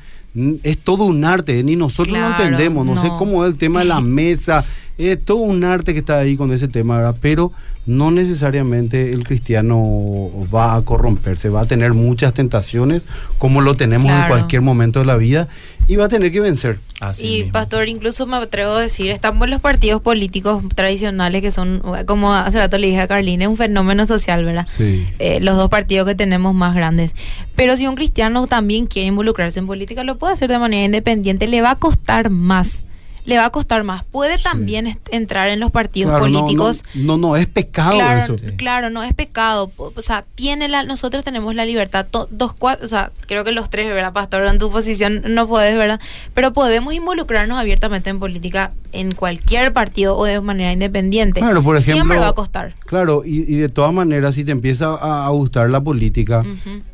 [0.63, 3.85] es todo un arte, ni nosotros lo entendemos, no, sé cómo es el tema de
[3.85, 4.63] la mesa,
[4.99, 7.15] es todo un arte que está ahí con ese tema, ¿verdad?
[7.21, 7.53] Pero
[7.85, 13.03] no necesariamente el cristiano va a corromperse, va a tener muchas tentaciones,
[13.39, 15.47] como lo tenemos en cualquier momento de la vida,
[15.87, 16.79] y va a tener que vencer.
[17.17, 21.81] y pastor, incluso me atrevo a decir, estamos en los partidos políticos tradicionales que son,
[22.05, 24.67] como hace rato le dije a Carlina, es un fenómeno social, ¿verdad?
[24.77, 25.07] Sí.
[25.17, 27.15] Eh, los dos partidos que tenemos más grandes.
[27.55, 31.47] Pero si un cristiano también quiere involucrarse en política, lo puede hacer de manera independiente,
[31.47, 32.83] le va a costar más
[33.25, 34.03] le va a costar más.
[34.03, 36.83] Puede también entrar en los partidos políticos.
[36.93, 39.71] No, no, es pecado claro, Claro, no es pecado.
[39.77, 43.69] O sea, tiene la, nosotros tenemos la libertad, dos, cuatro, o sea, creo que los
[43.69, 44.45] tres, ¿verdad, Pastor?
[44.45, 45.99] En tu posición no podés, ¿verdad?
[46.33, 51.39] Pero podemos involucrarnos abiertamente en política en cualquier partido o de manera independiente.
[51.39, 51.93] Claro, por ejemplo.
[51.93, 52.73] Siempre va a costar.
[52.85, 56.43] Claro, y, de todas maneras, si te empieza a, gustar la política,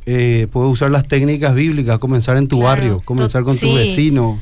[0.05, 4.39] eh, puedes usar las técnicas bíblicas, comenzar en tu barrio, comenzar con tu vecino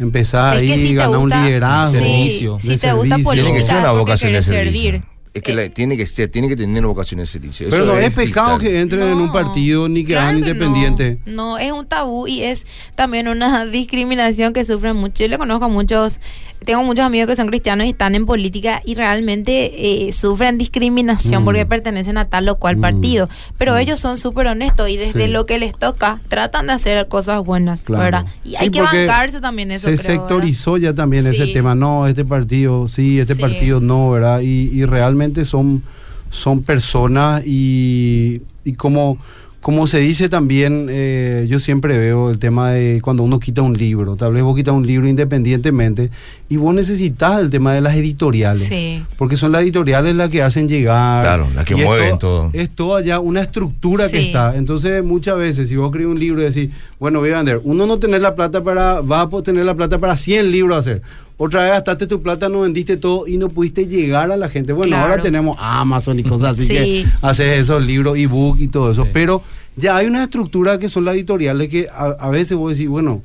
[0.00, 1.98] empezar ahí, si ganar un liderazgo.
[2.00, 5.02] Sí, si te gusta política, tiene que ser una vocación de servir.
[5.32, 7.68] Es que eh, tiene que ser, tiene que tener vocación de servicio.
[7.70, 11.18] Pero no es, pecado que entren en un partido ni que hagan independiente.
[11.24, 11.56] No.
[11.56, 12.66] es un tabú y es
[12.96, 15.22] también una discriminación que sufren mucho.
[15.22, 16.20] Yo le conozco a muchos
[16.64, 21.44] tengo muchos amigos que son cristianos y están en política y realmente eh, sufren discriminación
[21.44, 21.68] porque mm.
[21.68, 22.80] pertenecen a tal o cual mm.
[22.80, 23.28] partido.
[23.56, 23.78] Pero mm.
[23.78, 27.84] ellos son súper honestos y desde lo que les toca tratan de hacer cosas buenas,
[27.86, 28.26] ¿verdad?
[28.44, 29.88] Y hay que bancarse también eso.
[29.88, 34.40] Se sectorizó ya también ese tema, no, este partido sí, este partido no, ¿verdad?
[34.40, 35.82] Y, y realmente son,
[36.30, 39.18] son personas y, y como
[39.60, 43.76] como se dice también, eh, yo siempre veo el tema de cuando uno quita un
[43.76, 46.10] libro, tal vez vos quitas un libro independientemente
[46.48, 49.04] y vos necesitas el tema de las editoriales, sí.
[49.18, 51.22] porque son las editoriales las que hacen llegar.
[51.22, 52.48] Claro, las que mueven todo.
[52.54, 54.56] Es toda ya una estructura que está.
[54.56, 57.86] Entonces, muchas veces, si vos escribís un libro y decís, bueno, voy a vender, uno
[57.86, 61.02] no tener la plata para, vas a tener la plata para 100 libros a hacer.
[61.42, 64.74] Otra vez gastaste tu plata, no vendiste todo y no pudiste llegar a la gente.
[64.74, 69.06] Bueno, ahora tenemos Amazon y cosas así que haces esos libros, ebook y todo eso.
[69.10, 69.42] Pero
[69.74, 73.22] ya hay una estructura que son las editoriales que a, veces vos decís, bueno,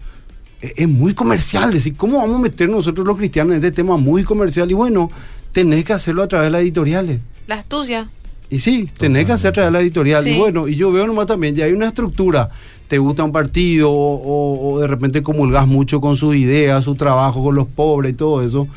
[0.62, 1.74] e, es, muy comercial.
[1.74, 4.72] Decir, ¿cómo vamos a meter nosotros los cristianos en este tema muy comercial?
[4.72, 5.12] Y bueno,
[5.52, 7.20] tenés que hacerlo a través de las editoriales.
[7.48, 8.08] La astucia.
[8.50, 10.28] Y sí, tenés que hacer de la editorial.
[10.28, 12.50] Y bueno, y yo veo nomás también, ya hay una estructura.
[12.88, 17.56] Te gusta un partido o, de repente comulgas mucho con sus ideas, su trabajo con
[17.56, 18.68] los pobres y todo eso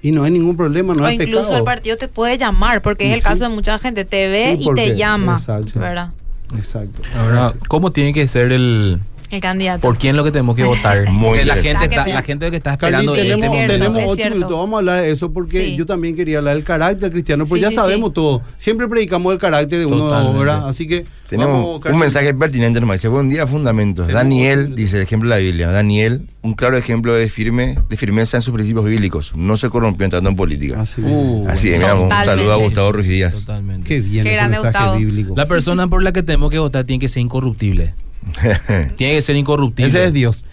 [0.00, 3.16] y no hay ningún problema, no o incluso el partido te puede llamar, porque es
[3.16, 5.40] el caso de mucha gente, te ve y te llama,
[5.74, 6.12] ¿verdad?
[6.56, 7.02] Exacto.
[7.16, 9.00] Ahora, ¿cómo tiene que ser el,
[9.30, 9.80] El candidato.
[9.82, 11.08] ¿Por quién es lo que tenemos que votar?
[11.10, 14.02] Muy Porque la gente, está, la gente que está esperando Sí, este tenemos, cierto, tenemos
[14.02, 14.50] es ocho minutos.
[14.52, 15.76] Vamos a hablar de eso porque Sí.
[15.76, 18.14] yo también quería hablar del carácter cristiano, pues Sí, ya sí, sabemos sí.
[18.14, 18.42] todo.
[18.56, 20.08] Siempre predicamos el carácter de uno.
[20.38, 20.68] ¿verdad?
[20.68, 22.96] Así que Tenemos vamos, un mensaje pertinente nomás.
[22.98, 24.06] Dice, buen día, fundamentos.
[24.06, 25.70] Tenemos Daniel, dice el ejemplo de la Biblia.
[25.70, 29.32] Daniel, un claro ejemplo de firme, de firmeza en sus principios bíblicos.
[29.36, 30.80] No se corrompió entrando en política.
[30.80, 33.40] Así, Uh, Así es, bueno, mira, un saludo a Gustavo Ruiz Díaz.
[33.40, 33.86] Totalmente.
[33.86, 34.98] Qué bien Qué ese grande, mensaje Gustavo.
[34.98, 35.34] bíblico.
[35.36, 37.94] La persona por la que tenemos que votar tiene que ser incorruptible.
[38.96, 39.88] Tiene que ser incorruptible.
[39.88, 40.44] Ese es Dios.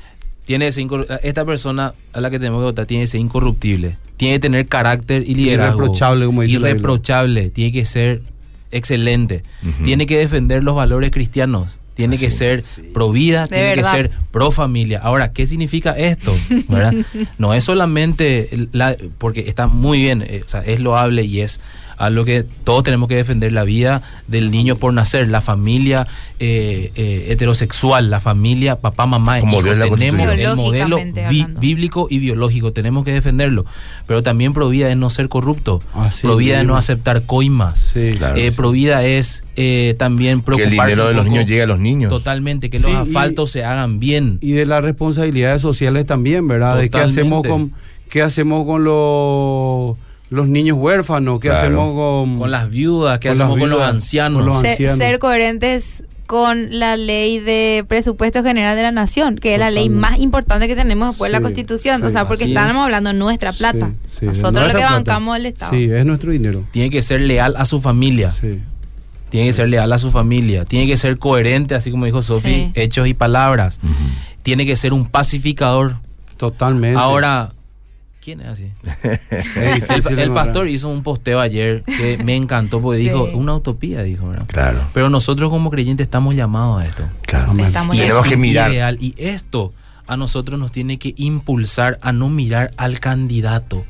[0.45, 0.87] Tiene que ser
[1.23, 3.97] esta persona a la que tenemos que votar tiene que ser incorruptible.
[4.17, 5.79] Tiene que tener carácter y liderazgo.
[5.79, 6.55] Irreprochable, como dice.
[6.55, 7.49] Irreprochable.
[7.49, 8.21] Tiene que ser
[8.71, 9.43] excelente.
[9.83, 11.77] Tiene que defender los valores cristianos.
[11.95, 12.63] Tiene que ser
[12.93, 13.91] pro vida, De tiene verdad.
[13.91, 14.99] que ser pro familia.
[15.01, 16.35] Ahora, ¿qué significa esto?
[16.67, 16.93] ¿Verdad?
[17.37, 21.61] No es solamente la, porque está muy bien, eh, o sea, es loable y es
[21.97, 26.07] algo que todos tenemos que defender la vida del niño por nacer, la familia
[26.39, 29.63] eh, eh, heterosexual, la familia papá, mamá, Como hijo.
[29.63, 30.99] Dios la tenemos el modelo
[31.59, 33.65] bíblico y biológico, tenemos que defenderlo,
[34.07, 37.79] pero también pro vida es no ser corrupto, Así pro vida es no aceptar coimas,
[37.79, 38.37] Sí, Claro.
[38.37, 38.71] eh, sí.
[38.73, 41.79] vida es eh, también Que el preocuparse dinero de los poco- niños llegue a los
[41.79, 42.09] niños.
[42.09, 44.37] Totalmente, que Sí, los y- asfaltos se hagan bien.
[44.41, 46.77] Y de las responsabilidades sociales también, ¿verdad?
[46.77, 47.71] De qué hacemos con
[48.09, 49.97] qué hacemos con los
[50.35, 51.59] los niños huérfanos, qué Claro.
[51.65, 54.37] hacemos con con las viudas, Con las hacemos con los ancianos.
[54.39, 54.97] con los Ser, ancianos.
[54.97, 59.89] ser coherentes con la ley de presupuesto general de la nación, que es la ley
[59.89, 62.83] más importante que tenemos después de la Sí, constitución, o sea, porque así estamos es.
[62.85, 63.89] hablando de nuestra plata.
[63.89, 64.91] Sí, sí, de Nosotros lo que plata.
[64.93, 65.71] bancamos el Estado.
[65.73, 66.63] Sí, es nuestro dinero.
[66.71, 68.33] Tiene que ser leal a su familia.
[68.41, 68.59] Sí.
[69.29, 70.65] Tiene que ser leal a su familia.
[70.65, 72.71] Tiene que ser coherente, así como dijo Sofi, Sí.
[72.73, 73.79] hechos y palabras.
[74.41, 75.97] Tiene que ser un pacificador.
[76.37, 76.99] Totalmente.
[76.99, 77.51] Ahora,
[78.25, 78.71] ¿quién es así?
[80.17, 83.03] El, pastor hizo un posteo ayer que me encantó porque Sí.
[83.05, 84.47] dijo, una utopía, dijo, ¿verdad?
[84.47, 87.03] Claro, Pero nosotros como creyentes estamos llamados a esto.
[87.21, 87.53] claro.
[87.57, 88.71] Estamos Y Tenemos que mirar.
[88.71, 88.97] ideal.
[88.99, 89.73] Y esto
[90.07, 93.85] a nosotros nos tiene que impulsar a no mirar al candidato,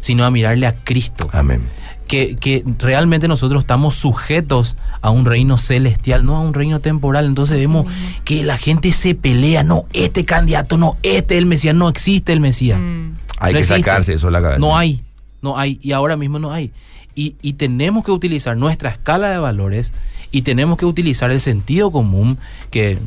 [0.00, 1.28] sino a mirarle a Cristo.
[1.32, 1.62] Amén.
[2.06, 7.24] Que, que realmente nosotros estamos sujetos a un reino celestial, no a un reino temporal.
[7.26, 7.86] Entonces vemos
[8.24, 12.32] que la gente se pelea, no, este candidato, no, este es el Mesías, no existe
[12.32, 12.78] el Mesías.
[12.80, 13.10] Mm.
[13.40, 13.80] Hay No que existe.
[13.80, 14.58] sacarse eso de la cabeza.
[14.60, 15.00] No hay,
[15.42, 16.70] no hay, y ahora mismo no hay.
[17.14, 19.92] Y, y tenemos que utilizar nuestra escala de valores
[20.30, 22.38] y tenemos que utilizar el sentido común
[22.70, 22.98] que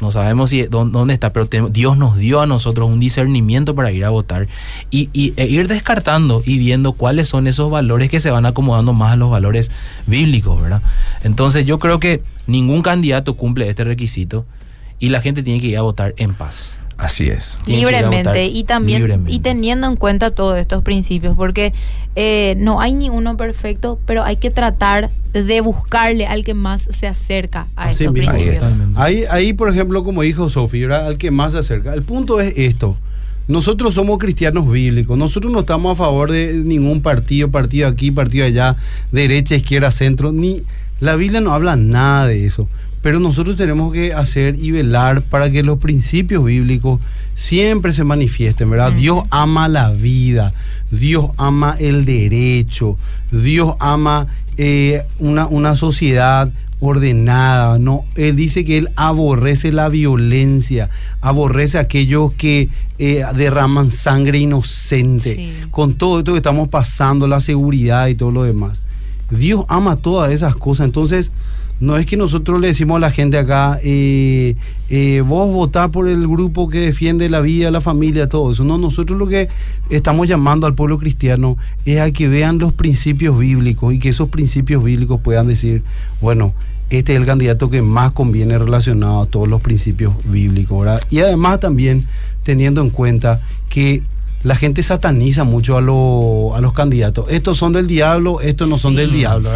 [0.00, 3.92] no sabemos si dó- dónde está, pero Dios nos dio a nosotros un discernimiento para
[3.92, 4.46] ir a votar
[4.90, 8.92] y, y- e ir descartando y viendo cuáles son esos valores que se van acomodando
[8.92, 9.70] más a los valores
[10.06, 10.82] bíblicos, ¿verdad?
[11.22, 14.44] Entonces yo creo que ningún candidato cumple este requisito
[14.98, 16.78] y la gente tiene que ir a votar en paz.
[16.98, 17.58] Así es.
[17.66, 19.32] Libremente y también libremente.
[19.32, 21.74] y teniendo en cuenta todos estos principios porque
[22.14, 26.88] eh, no hay ni uno perfecto pero hay que tratar de buscarle al que más
[26.90, 28.32] se acerca a Así estos mismo.
[28.32, 28.80] Principios.
[28.94, 31.06] Ahí, ahí, por ejemplo, como dijo Sofía, ¿verdad?
[31.08, 31.92] al que más se acerca.
[31.92, 32.96] El punto es esto.
[33.48, 35.16] Nosotros somos cristianos bíblicos.
[35.16, 38.76] Nosotros no estamos a favor de ningún partido, partido aquí, partido allá,
[39.12, 40.32] derecha, izquierda, centro.
[40.32, 40.62] Ni
[40.98, 42.68] la Biblia no habla nada de eso.
[43.06, 47.00] Pero nosotros tenemos que hacer y velar para que los principios bíblicos
[47.36, 48.90] siempre se manifiesten, ¿verdad?
[48.90, 50.52] Dios ama la vida,
[50.90, 52.98] Dios ama el derecho,
[53.30, 54.26] Dios ama
[54.56, 56.50] eh, una, una sociedad
[56.80, 58.06] ordenada, ¿no?
[58.16, 60.90] Él dice que él aborrece la violencia,
[61.20, 65.52] aborrece a aquellos que eh, derraman sangre inocente, Sí.
[65.70, 68.82] con todo esto que estamos pasando, la seguridad y todo lo demás.
[69.30, 71.30] Dios ama todas esas cosas, entonces
[71.78, 74.56] no es que nosotros le decimos a la gente acá, eh,
[74.88, 78.64] eh, vos votá por el grupo que defiende la vida, la familia, todo eso.
[78.64, 79.48] No, nosotros lo que
[79.90, 84.30] estamos llamando al pueblo cristiano es a que vean los principios bíblicos y que esos
[84.30, 85.82] principios bíblicos puedan decir,
[86.20, 86.54] bueno,
[86.88, 91.00] este es el candidato que más conviene relacionado a todos los principios bíblicos, ¿verdad?
[91.10, 92.06] Y además también
[92.42, 94.02] teniendo en cuenta que
[94.46, 97.26] la gente sataniza mucho a, lo- a los candidatos.
[97.30, 99.48] Estos son del diablo, estos no son del diablo.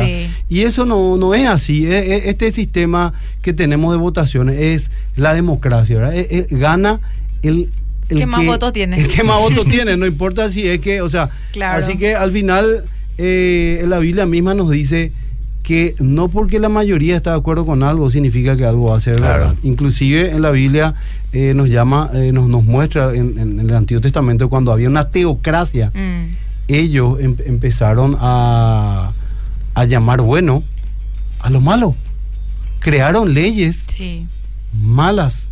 [0.48, 1.86] Y eso no, no es así.
[1.86, 5.96] E- e- Este sistema que tenemos de votaciones es la democracia.
[5.96, 6.14] ¿verdad?
[6.16, 6.98] E- Gana
[7.42, 7.70] el,
[8.08, 8.98] el ¿Qué más votos tiene?
[9.00, 11.78] El que más votos tiene, no importa si es que, o sea, Claro.
[11.84, 12.82] así que al final
[13.16, 15.12] eh, la Biblia misma nos dice
[15.70, 19.00] que no porque la mayoría está de acuerdo con algo significa que algo va a
[19.00, 19.38] ser Claro.
[19.38, 19.54] verdad.
[19.62, 20.94] Inclusive en la Biblia
[21.32, 25.10] eh, nos llama, eh, nos, nos muestra en, en el Antiguo Testamento cuando había una
[25.10, 26.34] teocracia, Mm.
[26.66, 29.12] ellos em- empezaron a,
[29.74, 30.64] a llamar bueno
[31.38, 31.94] a lo malo.
[32.80, 34.26] Crearon leyes sí
[34.82, 35.50] malas.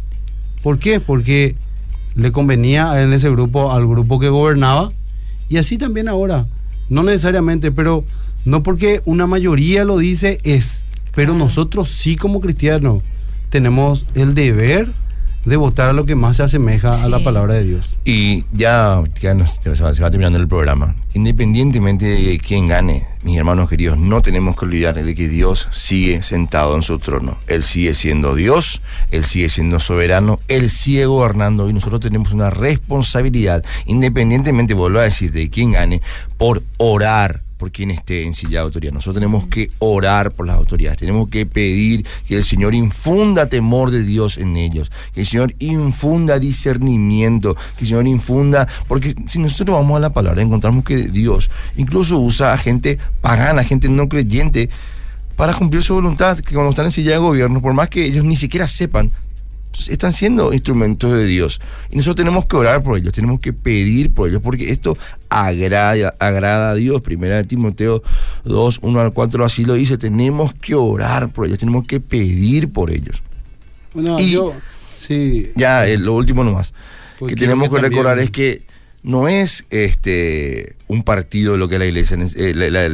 [0.65, 0.99] ¿Por qué?
[0.99, 1.55] Porque
[2.17, 4.91] le convenía en ese grupo al grupo que gobernaba
[5.49, 6.45] y así también ahora.
[6.89, 8.03] No necesariamente, pero
[8.45, 10.85] no porque una mayoría lo dice es,
[11.15, 11.45] pero Claro.
[11.45, 13.03] nosotros sí como cristianos
[13.51, 14.89] tenemos el deber
[15.45, 17.97] de votar a lo que más se asemeja a la palabra de Dios.
[18.05, 20.95] Y ya, ya nos- se, va, se va terminando el programa.
[21.15, 26.23] Independientemente de quién gane, mis hermanos queridos, no tenemos que olvidar de que Dios sigue
[26.23, 27.39] sentado en su trono.
[27.47, 32.51] Él sigue siendo Dios, Él sigue siendo soberano, Él sigue gobernando y nosotros tenemos una
[32.51, 36.03] responsabilidad, independientemente, vuelvo a decir, de quién gane,
[36.37, 38.93] por orar por quien esté en silla de autoridad.
[38.93, 43.91] Nosotros tenemos que orar por las autoridades, tenemos que pedir que el Señor infunda temor
[43.91, 49.39] de Dios en ellos, que el Señor infunda discernimiento, que el Señor infunda, porque si
[49.39, 54.09] nosotros vamos a la palabra encontramos que Dios incluso usa a gente pagana, gente no
[54.09, 54.71] creyente,
[55.37, 58.25] para cumplir su voluntad, que cuando están en silla de gobierno, por más que ellos
[58.25, 59.13] ni siquiera sepan,
[59.89, 61.61] están siendo instrumentos de Dios.
[61.91, 64.97] Y nosotros tenemos que orar por ellos, tenemos que pedir por ellos, porque esto
[65.29, 67.01] agrada, agrada a Dios.
[67.01, 68.03] Primera de Timoteo
[68.45, 72.69] 2, 1 al 4, así lo dice, tenemos que orar por ellos, tenemos que pedir
[72.71, 73.23] por ellos.
[73.95, 74.53] Bueno, Y- yo,
[75.07, 76.73] sí, Ya, eh, lo último nomás,
[77.27, 78.68] que tenemos que que, recordar también- es que
[79.03, 82.89] no es este un partido lo que la iglesia, eh, la-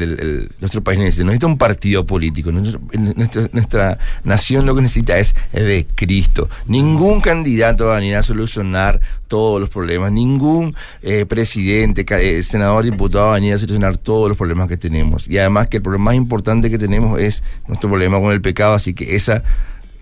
[0.61, 5.87] nuestro país necesita, no necesita un partido político, nuestra, nación lo que necesita es de
[5.95, 6.49] Cristo.
[6.67, 12.85] Ningún candidato va a venir a solucionar todos los problemas, ningún eh, presidente, eh, senador,
[12.85, 15.29] diputado va a venir a solucionar todos los problemas que tenemos.
[15.29, 18.75] Y además que el problema más importante que tenemos es nuestro problema con el pecado,
[18.75, 19.45] así que esa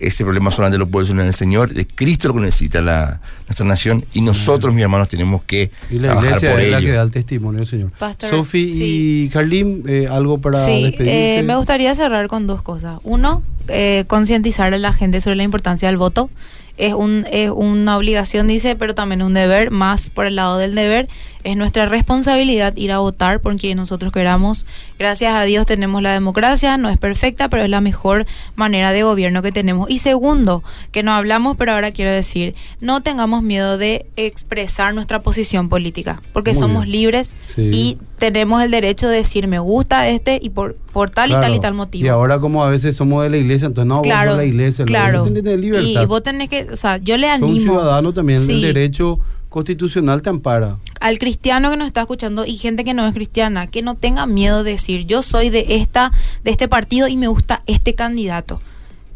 [0.07, 3.67] ese problema solamente lo puede solucionar el Señor, de Cristo lo que necesita la, nuestra
[3.67, 6.93] nación y nosotros, mis hermanos, tenemos que y la trabajar iglesia por es la que
[6.93, 7.93] da el testimonio del Señor.
[8.29, 9.25] Sofi sí.
[9.25, 11.39] y Carlín, eh, algo para Sí, despedirse.
[11.39, 12.99] eh, me gustaría cerrar con dos cosas.
[13.05, 16.31] Uno, eh, concientizar a la gente sobre la importancia del voto.
[16.79, 20.75] Es, un, es una obligación, dice, pero también un deber, más por el lado del
[20.75, 21.07] deber.
[21.45, 24.65] Es nuestra responsabilidad ir a votar por quien nosotros queramos.
[24.99, 29.03] Gracias a Dios tenemos la democracia, no es perfecta, pero es la mejor manera de
[29.03, 29.91] gobierno que tenemos.
[29.91, 30.63] Y segundo,
[30.93, 36.23] que no hablamos, pero ahora quiero decir, no tengamos miedo de expresar nuestra posición política,
[36.33, 36.93] porque Muy somos bien.
[36.93, 37.71] libres Sí.
[37.73, 41.55] y tenemos el derecho de decir me gusta este y por, por tal y tal
[41.55, 42.05] y tal motivo.
[42.05, 44.45] Y ahora como a veces somos de la iglesia, entonces no, vos claro, sos la
[44.45, 44.85] iglesia.
[44.85, 45.27] claro.
[45.27, 46.03] Libertad.
[46.03, 48.53] Y vos tenés que, o sea, yo le Sos un animo ciudadano también, Sí.
[48.55, 49.19] el derecho
[49.53, 50.79] constitucional te ampara.
[51.01, 54.27] al cristiano que nos está escuchando y gente que no es cristiana, que no tenga
[54.27, 56.11] miedo de decir yo soy de esta,
[56.43, 58.61] de este partido y me gusta este candidato.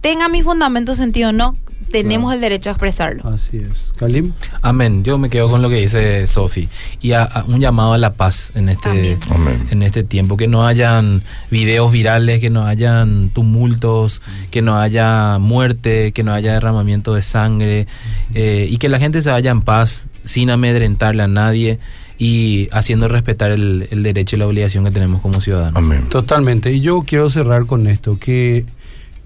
[0.00, 1.56] Tenga mi fundamento sentido o no,
[1.90, 2.34] tenemos Claro.
[2.36, 3.28] el derecho a expresarlo.
[3.28, 3.92] Así es.
[3.96, 4.32] Kalim,
[4.62, 5.04] Amén.
[5.04, 6.68] Yo me quedo con lo que dice Sofi.
[7.00, 9.18] Y a, a un llamado a la paz en este.
[9.30, 9.66] Amén.
[9.70, 10.36] en este tiempo.
[10.36, 14.20] Que no hayan videos virales, que no hayan tumultos,
[14.50, 17.86] que no haya muerte, que no haya derramamiento de sangre.
[18.34, 21.78] eh, y que la gente se vaya en paz, sin amedrentarle a nadie
[22.18, 25.76] y haciendo respetar el, el derecho y la obligación que tenemos como ciudadanos.
[25.76, 26.08] Amén.
[26.10, 26.72] totalmente.
[26.72, 28.64] Y yo quiero cerrar con esto, que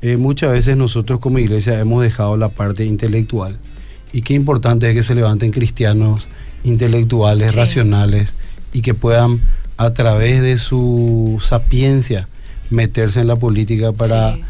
[0.03, 3.57] eh, muchas veces nosotros como iglesia hemos dejado la parte intelectual.
[4.13, 6.27] Y qué importante es que se levanten cristianos
[6.65, 7.59] intelectuales, Sí.
[7.59, 8.35] racionales,
[8.73, 9.41] y que puedan
[9.77, 12.29] a través de su sapiencia
[12.71, 14.43] meterse en la política para Sí.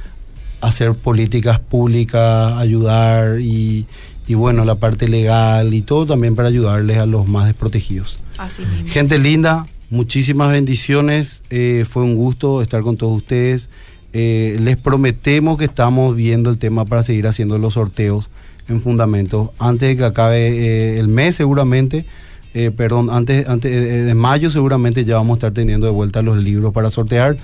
[0.60, 3.86] hacer políticas públicas, ayudar y,
[4.30, 8.16] y bueno, la parte legal y todo también para ayudarles a los más desprotegidos.
[8.38, 8.88] Así mismo.
[8.88, 11.42] Gente linda, muchísimas bendiciones.
[11.50, 13.68] eh, fue un gusto estar con todos ustedes.
[14.12, 18.28] Eh, les prometemos que estamos viendo el tema para seguir haciendo los sorteos
[18.68, 19.50] en fundamentos.
[19.58, 22.06] Antes de que acabe eh, el mes seguramente,
[22.54, 26.38] eh, perdón, antes, antes de mayo seguramente ya vamos a estar teniendo de vuelta los
[26.38, 27.36] libros para sortear.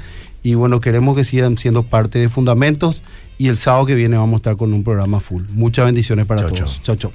[0.44, 3.02] Y bueno, queremos que sigan siendo parte de fundamentos.
[3.38, 5.42] Y el sábado que viene vamos a estar con un programa full.
[5.52, 6.80] Muchas bendiciones para todos.
[6.82, 7.12] Chao, chao.